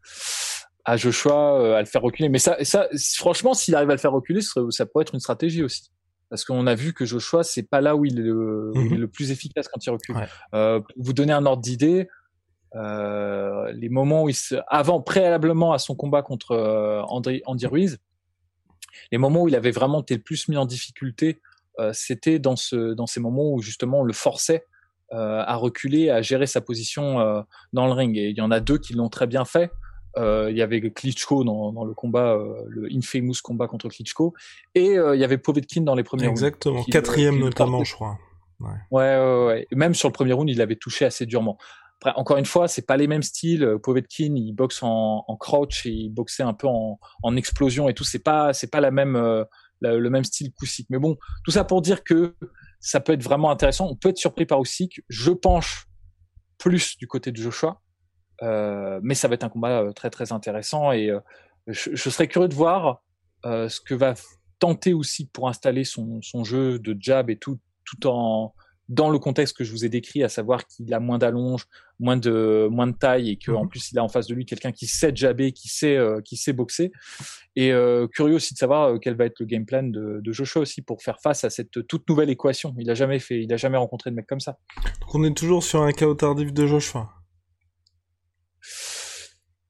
à 0.85 0.97
Joshua 0.97 1.59
euh, 1.59 1.75
à 1.75 1.79
le 1.79 1.85
faire 1.85 2.01
reculer. 2.01 2.29
Mais 2.29 2.39
ça 2.39 2.57
ça 2.63 2.87
franchement 3.15 3.53
s'il 3.53 3.75
arrive 3.75 3.89
à 3.89 3.93
le 3.93 3.99
faire 3.99 4.11
reculer 4.11 4.41
ça 4.41 4.85
pourrait 4.85 5.03
être 5.03 5.13
une 5.13 5.19
stratégie 5.19 5.63
aussi. 5.63 5.89
Parce 6.29 6.43
qu'on 6.43 6.65
a 6.67 6.75
vu 6.75 6.93
que 6.93 7.05
Joshua 7.05 7.43
c'est 7.43 7.63
pas 7.69 7.81
là 7.81 7.95
où 7.95 8.05
il 8.05 8.19
est 8.19 8.23
le, 8.23 8.71
mm-hmm. 8.73 8.97
le 8.97 9.07
plus 9.07 9.31
efficace 9.31 9.67
quand 9.67 9.85
il 9.85 9.89
recule. 9.89 10.15
Pour 10.51 10.83
vous 10.97 11.13
donner 11.13 11.33
un 11.33 11.45
ordre 11.45 11.61
d'idée 11.61 12.07
les 12.73 13.89
moments 13.89 14.23
où 14.23 14.29
il 14.29 14.35
se, 14.35 14.55
avant 14.67 15.01
préalablement 15.01 15.71
à 15.71 15.79
son 15.79 15.95
combat 15.95 16.23
contre 16.23 17.03
André, 17.07 17.41
Andy 17.45 17.67
Ruiz 17.67 17.99
les 19.11 19.17
moments 19.17 19.43
où 19.43 19.47
il 19.47 19.55
avait 19.55 19.71
vraiment 19.71 20.01
été 20.01 20.15
le 20.15 20.21
plus 20.21 20.47
mis 20.47 20.57
en 20.57 20.65
difficulté 20.65 21.41
c'était 21.93 22.39
dans, 22.39 22.55
ce, 22.55 22.93
dans 22.93 23.07
ces 23.07 23.19
moments 23.19 23.51
où 23.51 23.61
justement 23.61 23.99
on 24.01 24.03
le 24.03 24.13
forçait 24.13 24.65
euh, 25.13 25.43
à 25.45 25.55
reculer, 25.55 26.09
à 26.09 26.21
gérer 26.21 26.47
sa 26.47 26.61
position 26.61 27.19
euh, 27.19 27.41
dans 27.73 27.85
le 27.85 27.91
ring. 27.91 28.17
Et 28.17 28.29
il 28.29 28.37
y 28.37 28.41
en 28.41 28.51
a 28.51 28.59
deux 28.59 28.77
qui 28.77 28.93
l'ont 28.93 29.09
très 29.09 29.27
bien 29.27 29.45
fait. 29.45 29.71
Euh, 30.17 30.47
il 30.49 30.57
y 30.57 30.61
avait 30.61 30.79
Klitschko 30.79 31.43
dans, 31.43 31.73
dans 31.73 31.83
le 31.83 31.93
combat, 31.93 32.33
euh, 32.33 32.63
le 32.67 32.87
infamous 32.91 33.35
combat 33.43 33.67
contre 33.67 33.89
Klitschko, 33.89 34.33
et 34.73 34.93
il 34.93 35.19
y 35.19 35.23
avait 35.23 35.37
Povetkin 35.37 35.81
dans 35.81 35.95
les 35.95 36.03
premiers 36.03 36.27
Exactement, 36.27 36.83
quatrième 36.85 37.37
notamment, 37.37 37.83
je 37.83 37.93
crois. 37.93 38.17
Ouais. 38.61 38.69
Ouais, 38.91 39.17
ouais, 39.17 39.45
ouais. 39.45 39.67
Même 39.73 39.93
sur 39.93 40.07
le 40.07 40.13
premier 40.13 40.31
round, 40.31 40.49
il 40.49 40.61
avait 40.61 40.77
touché 40.77 41.03
assez 41.03 41.25
durement. 41.25 41.57
Après, 41.99 42.17
encore 42.17 42.37
une 42.37 42.45
fois, 42.45 42.69
c'est 42.69 42.85
pas 42.85 42.95
les 42.95 43.07
mêmes 43.07 43.23
styles. 43.23 43.77
Povetkin, 43.83 44.33
il 44.35 44.53
boxe 44.53 44.81
en, 44.83 45.25
en 45.27 45.35
crouch 45.35 45.85
et 45.85 45.91
il 45.91 46.09
boxait 46.09 46.43
un 46.43 46.53
peu 46.53 46.67
en, 46.67 46.97
en 47.21 47.35
explosion 47.35 47.89
et 47.89 47.93
tout. 47.93 48.05
C'est 48.05 48.23
pas, 48.23 48.53
c'est 48.53 48.71
pas 48.71 48.79
la 48.79 48.91
même, 48.91 49.45
le 49.81 50.09
même 50.09 50.23
style 50.23 50.51
Koussik. 50.53 50.87
Mais 50.89 50.99
bon, 50.99 51.17
tout 51.43 51.51
ça 51.51 51.63
pour 51.63 51.81
dire 51.81 52.03
que 52.03 52.35
ça 52.79 52.99
peut 52.99 53.13
être 53.13 53.23
vraiment 53.23 53.49
intéressant. 53.49 53.87
On 53.89 53.95
peut 53.95 54.09
être 54.09 54.17
surpris 54.17 54.45
par 54.45 54.57
Koussik. 54.59 55.01
Je 55.09 55.31
penche 55.31 55.87
plus 56.57 56.97
du 56.97 57.07
côté 57.07 57.31
de 57.31 57.37
Joshua, 57.37 57.81
euh, 58.41 58.99
mais 59.03 59.15
ça 59.15 59.27
va 59.27 59.35
être 59.35 59.43
un 59.43 59.49
combat 59.49 59.81
euh, 59.81 59.91
très 59.91 60.09
très 60.09 60.31
intéressant 60.31 60.91
et 60.91 61.09
euh, 61.09 61.19
je, 61.67 62.09
serais 62.09 62.27
curieux 62.27 62.47
de 62.47 62.53
voir 62.53 63.01
ce 63.43 63.79
que 63.79 63.93
va 63.93 64.15
tenter 64.57 64.93
aussi 64.93 65.27
pour 65.27 65.47
installer 65.47 65.83
son, 65.83 66.19
son 66.23 66.43
jeu 66.43 66.79
de 66.79 66.97
jab 66.99 67.29
et 67.29 67.37
tout, 67.37 67.59
tout 67.83 68.07
en 68.07 68.55
dans 68.87 69.09
le 69.09 69.17
contexte 69.17 69.57
que 69.57 69.63
je 69.63 69.71
vous 69.71 69.83
ai 69.85 69.89
décrit, 69.89 70.23
à 70.23 70.29
savoir 70.29 70.67
qu'il 70.67 70.93
a 70.93 70.99
moins 70.99 71.17
d'allonge, 71.17 71.65
moins 71.99 72.17
de 72.17 72.67
moins 72.69 72.87
de 72.87 72.95
taille 72.95 73.31
et 73.31 73.37
qu'en 73.37 73.63
mhm. 73.63 73.69
plus 73.69 73.91
il 73.91 73.99
a 73.99 74.03
en 74.03 74.09
face 74.09 74.27
de 74.27 74.35
lui 74.35 74.45
quelqu'un 74.45 74.71
qui 74.71 74.85
sait 74.85 75.11
jabber, 75.15 75.51
qui 75.53 75.69
sait 75.69 75.97
euh, 75.97 76.21
qui 76.21 76.37
sait 76.37 76.53
boxer. 76.53 76.91
Et 77.55 77.71
euh, 77.71 78.07
curieux 78.07 78.35
aussi 78.35 78.53
de 78.53 78.59
savoir 78.59 78.89
euh, 78.89 78.97
quel 78.99 79.15
va 79.15 79.25
être 79.25 79.39
le 79.39 79.45
game 79.45 79.65
plan 79.65 79.83
de, 79.83 80.19
de, 80.21 80.31
Joshua 80.31 80.61
aussi 80.61 80.81
pour 80.81 81.01
faire 81.01 81.19
face 81.21 81.43
à 81.43 81.49
cette 81.49 81.87
toute 81.87 82.07
nouvelle 82.09 82.29
équation. 82.29 82.75
Il 82.77 82.89
a 82.89 82.93
jamais 82.93 83.19
fait, 83.19 83.41
il 83.41 83.51
a 83.53 83.57
jamais 83.57 83.77
rencontré 83.77 84.11
de 84.11 84.15
mec 84.15 84.27
comme 84.27 84.39
ça. 84.39 84.57
Donc 85.01 85.15
on 85.15 85.23
est 85.23 85.35
toujours 85.35 85.63
sur 85.63 85.81
un 85.81 85.91
chaos 85.91 86.15
tardif 86.15 86.53
de 86.53 86.67
Joshua. 86.67 87.09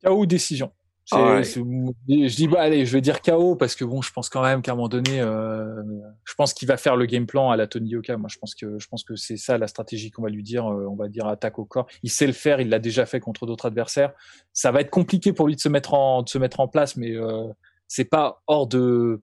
Chaos 0.02 0.26
décision. 0.26 0.72
Je 1.12 2.36
dis 2.36 2.48
bah 2.48 2.62
allez, 2.62 2.86
je 2.86 2.94
vais 2.94 3.02
dire 3.02 3.22
KO 3.22 3.56
parce 3.56 3.76
que 3.76 3.86
bon, 3.86 4.02
je 4.02 4.12
pense 4.12 4.30
quand 4.30 4.42
même 4.42 4.62
qu'à 4.62 4.72
un 4.72 4.76
moment 4.76 4.90
donné, 4.90 5.22
euh, 5.22 5.84
je 6.24 6.34
pense 6.34 6.54
qu'il 6.54 6.68
va 6.68 6.78
faire 6.78 6.96
le 6.96 7.06
game 7.06 7.28
plan 7.28 7.52
à 7.52 7.58
la 7.58 7.68
Tony 7.68 7.90
Yoka. 7.90 8.18
Moi, 8.18 8.28
je 8.32 8.40
pense 8.40 8.56
que 8.56 8.80
je 8.80 8.88
pense 8.88 9.04
que 9.04 9.16
c'est 9.16 9.38
ça 9.38 9.58
la 9.58 9.68
stratégie 9.68 10.10
qu'on 10.10 10.24
va 10.24 10.30
lui 10.30 10.44
dire. 10.44 10.66
Euh, 10.66 10.88
on 10.90 10.96
va 10.96 11.08
dire 11.08 11.28
attaque 11.28 11.60
au 11.60 11.66
corps. 11.66 11.88
Il 12.02 12.10
sait 12.10 12.28
le 12.28 12.34
faire, 12.34 12.60
il 12.60 12.70
l'a 12.70 12.80
déjà 12.80 13.06
fait 13.06 13.20
contre 13.20 13.46
d'autres 13.46 13.68
adversaires. 13.68 14.14
Ça 14.52 14.72
va 14.72 14.82
être 14.82 14.90
compliqué 14.90 15.32
pour 15.32 15.48
lui 15.48 15.56
de 15.56 15.62
se 15.62 15.70
mettre 15.70 15.94
en 15.94 16.24
de 16.24 16.30
se 16.30 16.40
mettre 16.40 16.60
en 16.60 16.68
place, 16.68 16.98
mais 16.98 17.12
euh, 17.12 17.48
c'est 17.88 18.06
pas 18.06 18.42
hors 18.48 18.66
de 18.66 19.22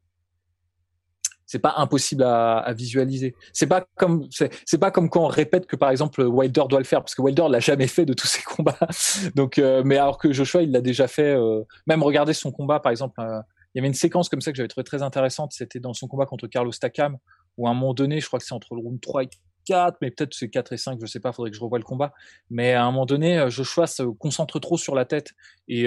c'est 1.52 1.58
pas 1.58 1.74
impossible 1.76 2.22
à, 2.22 2.60
à 2.60 2.72
visualiser. 2.72 3.34
C'est 3.52 3.66
pas 3.66 3.84
comme 3.96 4.26
c'est 4.30 4.78
pas 4.80 4.90
comme 4.90 5.10
quand 5.10 5.24
on 5.24 5.28
répète 5.28 5.66
que 5.66 5.76
par 5.76 5.90
exemple 5.90 6.22
Wilder 6.22 6.62
doit 6.66 6.78
le 6.78 6.86
faire 6.86 7.02
parce 7.02 7.14
que 7.14 7.20
Wilder 7.20 7.44
l'a 7.50 7.60
jamais 7.60 7.88
fait 7.88 8.06
de 8.06 8.14
tous 8.14 8.26
ses 8.26 8.42
combats. 8.42 8.78
Donc 9.34 9.58
euh, 9.58 9.82
mais 9.84 9.98
alors 9.98 10.16
que 10.16 10.32
Joshua 10.32 10.62
il 10.62 10.72
l'a 10.72 10.80
déjà 10.80 11.08
fait 11.08 11.34
euh, 11.34 11.62
même 11.86 12.02
regarder 12.02 12.32
son 12.32 12.52
combat 12.52 12.80
par 12.80 12.90
exemple 12.90 13.20
euh, 13.20 13.38
il 13.74 13.78
y 13.78 13.80
avait 13.80 13.88
une 13.88 13.92
séquence 13.92 14.30
comme 14.30 14.40
ça 14.40 14.50
que 14.50 14.56
j'avais 14.56 14.68
trouvé 14.68 14.84
très 14.84 15.02
intéressante, 15.02 15.52
c'était 15.52 15.78
dans 15.78 15.92
son 15.92 16.08
combat 16.08 16.24
contre 16.24 16.46
Carlos 16.46 16.72
Takam 16.72 17.18
où 17.58 17.68
à 17.68 17.70
un 17.70 17.74
moment 17.74 17.92
donné, 17.92 18.18
je 18.20 18.26
crois 18.26 18.38
que 18.38 18.46
c'est 18.46 18.54
entre 18.54 18.74
le 18.74 18.80
round 18.80 18.98
3 18.98 19.24
et 19.24 19.28
4, 19.66 19.98
mais 20.00 20.10
peut-être 20.10 20.32
c'est 20.32 20.48
4 20.48 20.72
et 20.72 20.78
5, 20.78 20.98
je 21.02 21.06
sais 21.06 21.20
pas, 21.20 21.32
faudrait 21.32 21.50
que 21.50 21.56
je 21.56 21.62
revoie 21.62 21.78
le 21.78 21.84
combat. 21.84 22.14
Mais 22.48 22.72
à 22.72 22.82
un 22.82 22.90
moment 22.90 23.04
donné, 23.04 23.44
Joshua 23.50 23.86
se 23.86 24.02
concentre 24.04 24.58
trop 24.58 24.78
sur 24.78 24.94
la 24.94 25.04
tête 25.04 25.32
et 25.68 25.86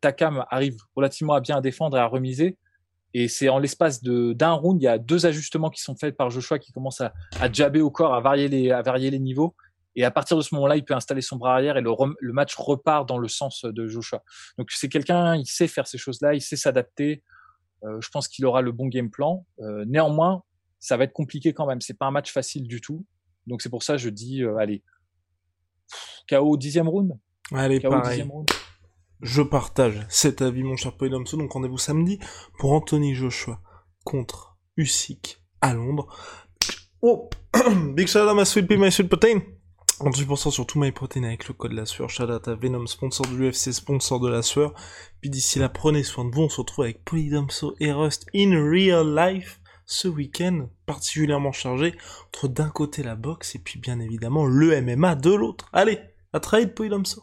Takam 0.00 0.44
arrive 0.50 0.76
relativement 0.94 1.34
à 1.34 1.40
bien 1.40 1.60
défendre 1.60 1.96
et 1.96 2.00
à 2.00 2.06
remiser. 2.06 2.58
Et 3.14 3.28
c'est 3.28 3.48
en 3.48 3.58
l'espace 3.58 4.02
de 4.02 4.32
d'un 4.32 4.52
round, 4.52 4.82
il 4.82 4.84
y 4.84 4.88
a 4.88 4.98
deux 4.98 5.24
ajustements 5.24 5.70
qui 5.70 5.80
sont 5.80 5.94
faits 5.94 6.16
par 6.16 6.30
Joshua 6.30 6.58
qui 6.58 6.72
commence 6.72 7.00
à, 7.00 7.12
à 7.40 7.50
jabber 7.50 7.80
au 7.80 7.90
corps, 7.90 8.12
à 8.12 8.20
varier 8.20 8.48
les 8.48 8.70
à 8.72 8.82
varier 8.82 9.10
les 9.10 9.20
niveaux. 9.20 9.54
Et 9.96 10.04
à 10.04 10.10
partir 10.10 10.36
de 10.36 10.42
ce 10.42 10.52
moment-là, 10.56 10.76
il 10.76 10.84
peut 10.84 10.94
installer 10.94 11.20
son 11.20 11.36
bras 11.36 11.54
arrière 11.54 11.76
et 11.76 11.80
le, 11.80 11.90
le 12.18 12.32
match 12.32 12.56
repart 12.56 13.08
dans 13.08 13.18
le 13.18 13.28
sens 13.28 13.64
de 13.64 13.86
Joshua. 13.86 14.24
Donc 14.58 14.72
c'est 14.72 14.88
quelqu'un, 14.88 15.36
il 15.36 15.46
sait 15.46 15.68
faire 15.68 15.86
ces 15.86 15.98
choses-là, 15.98 16.34
il 16.34 16.40
sait 16.40 16.56
s'adapter. 16.56 17.22
Euh, 17.84 18.00
je 18.00 18.08
pense 18.08 18.26
qu'il 18.26 18.44
aura 18.46 18.60
le 18.60 18.72
bon 18.72 18.88
game 18.88 19.10
plan. 19.10 19.46
Euh, 19.60 19.84
néanmoins, 19.86 20.42
ça 20.80 20.96
va 20.96 21.04
être 21.04 21.12
compliqué 21.12 21.52
quand 21.52 21.66
même. 21.66 21.80
C'est 21.80 21.96
pas 21.96 22.06
un 22.06 22.10
match 22.10 22.32
facile 22.32 22.66
du 22.66 22.80
tout. 22.80 23.04
Donc 23.46 23.62
c'est 23.62 23.68
pour 23.68 23.82
ça 23.82 23.94
que 23.94 23.98
je 24.00 24.08
dis, 24.08 24.42
euh, 24.42 24.56
allez, 24.56 24.82
KO 26.28 26.56
dixième 26.56 26.88
round. 26.88 27.12
Allez, 27.52 27.80
KO 27.80 27.90
pareil. 27.90 28.22
round. 28.22 28.48
Je 29.20 29.42
partage 29.42 30.04
cet 30.08 30.42
avis, 30.42 30.62
mon 30.62 30.76
cher 30.76 30.96
Polydomso. 30.96 31.36
Donc 31.36 31.52
rendez-vous 31.52 31.78
samedi 31.78 32.18
pour 32.58 32.72
Anthony 32.72 33.14
Joshua 33.14 33.60
contre 34.04 34.56
Usyk 34.76 35.42
à 35.60 35.74
Londres. 35.74 36.06
Oh, 37.00 37.30
big 37.94 38.06
shout 38.06 38.20
out 38.20 38.28
à 38.28 38.34
ma 38.34 38.44
sweet 38.44 38.66
pea, 38.66 38.76
my 38.76 38.90
sweet 38.90 39.08
protein. 39.08 39.40
38% 40.00 40.50
sur 40.50 40.66
tout 40.66 40.78
MyProtein 40.78 41.22
avec 41.22 41.46
le 41.46 41.54
code 41.54 41.72
la 41.72 41.86
sueur. 41.86 42.10
Shout 42.10 42.24
out 42.24 42.48
à 42.48 42.54
Venom, 42.54 42.86
sponsor 42.86 43.26
de 43.26 43.36
l'UFC, 43.36 43.72
sponsor 43.72 44.18
de 44.20 44.28
la 44.28 44.42
sueur. 44.42 44.74
Puis 45.20 45.30
d'ici 45.30 45.58
là, 45.58 45.68
prenez 45.68 46.02
soin 46.02 46.24
de 46.24 46.34
vous. 46.34 46.42
On 46.42 46.48
se 46.48 46.60
retrouve 46.60 46.84
avec 46.84 47.04
Polydomso 47.04 47.76
et 47.78 47.92
Rust 47.92 48.26
in 48.34 48.50
real 48.70 49.14
life 49.14 49.60
ce 49.86 50.08
week-end 50.08 50.68
particulièrement 50.86 51.52
chargé 51.52 51.94
entre 52.28 52.48
d'un 52.48 52.70
côté 52.70 53.02
la 53.02 53.16
boxe 53.16 53.54
et 53.54 53.58
puis 53.58 53.78
bien 53.78 54.00
évidemment 54.00 54.46
le 54.46 54.80
MMA 54.80 55.14
de 55.14 55.30
l'autre. 55.30 55.68
Allez, 55.72 55.98
à 56.32 56.40
vite 56.58 56.74
Polydomso. 56.74 57.22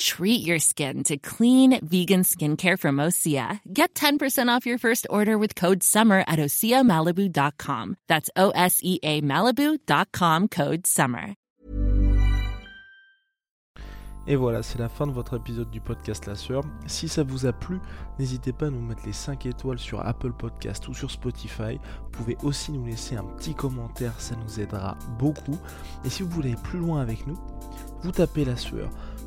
Treat 0.00 0.46
your 0.46 0.58
skin 0.58 1.04
to 1.04 1.18
clean 1.18 1.78
vegan 1.84 2.22
skincare 2.22 2.78
from 2.78 2.96
Osea. 2.96 3.60
Get 3.70 3.92
10% 3.92 4.48
off 4.48 4.64
your 4.64 4.78
first 4.78 5.06
order 5.10 5.36
with 5.36 5.54
code 5.54 5.82
SUMMER 5.82 6.24
at 6.26 6.38
OseaMalibu.com. 6.38 7.96
That's 8.08 8.30
O 8.34 8.48
S 8.50 8.80
E 8.82 8.98
A 9.02 9.20
Malibu.com 9.20 10.48
code 10.48 10.86
SUMMER. 10.86 11.34
Et 14.26 14.36
voilà, 14.36 14.62
c'est 14.62 14.78
la 14.78 14.88
fin 14.88 15.06
de 15.06 15.12
votre 15.12 15.36
épisode 15.36 15.70
du 15.70 15.80
podcast 15.80 16.26
La 16.26 16.34
Sœur. 16.34 16.62
Si 16.86 17.08
ça 17.08 17.22
vous 17.22 17.44
a 17.46 17.52
plu, 17.52 17.78
n'hésitez 18.18 18.52
pas 18.52 18.66
à 18.66 18.70
nous 18.70 18.80
mettre 18.80 19.04
les 19.04 19.12
5 19.12 19.44
étoiles 19.44 19.78
sur 19.78 20.06
Apple 20.06 20.32
Podcast 20.32 20.88
ou 20.88 20.94
sur 20.94 21.10
Spotify. 21.10 21.78
Vous 22.04 22.10
pouvez 22.10 22.36
aussi 22.42 22.72
nous 22.72 22.86
laisser 22.86 23.16
un 23.16 23.24
petit 23.24 23.54
commentaire, 23.54 24.18
ça 24.18 24.36
nous 24.36 24.60
aidera 24.60 24.96
beaucoup. 25.18 25.58
Et 26.04 26.10
si 26.10 26.22
vous 26.22 26.30
voulez 26.30 26.52
aller 26.52 26.62
plus 26.62 26.78
loin 26.78 27.00
avec 27.00 27.26
nous, 27.26 27.38
vous 28.02 28.12
tapez 28.12 28.44
La 28.44 28.56
Sueur 28.56 28.90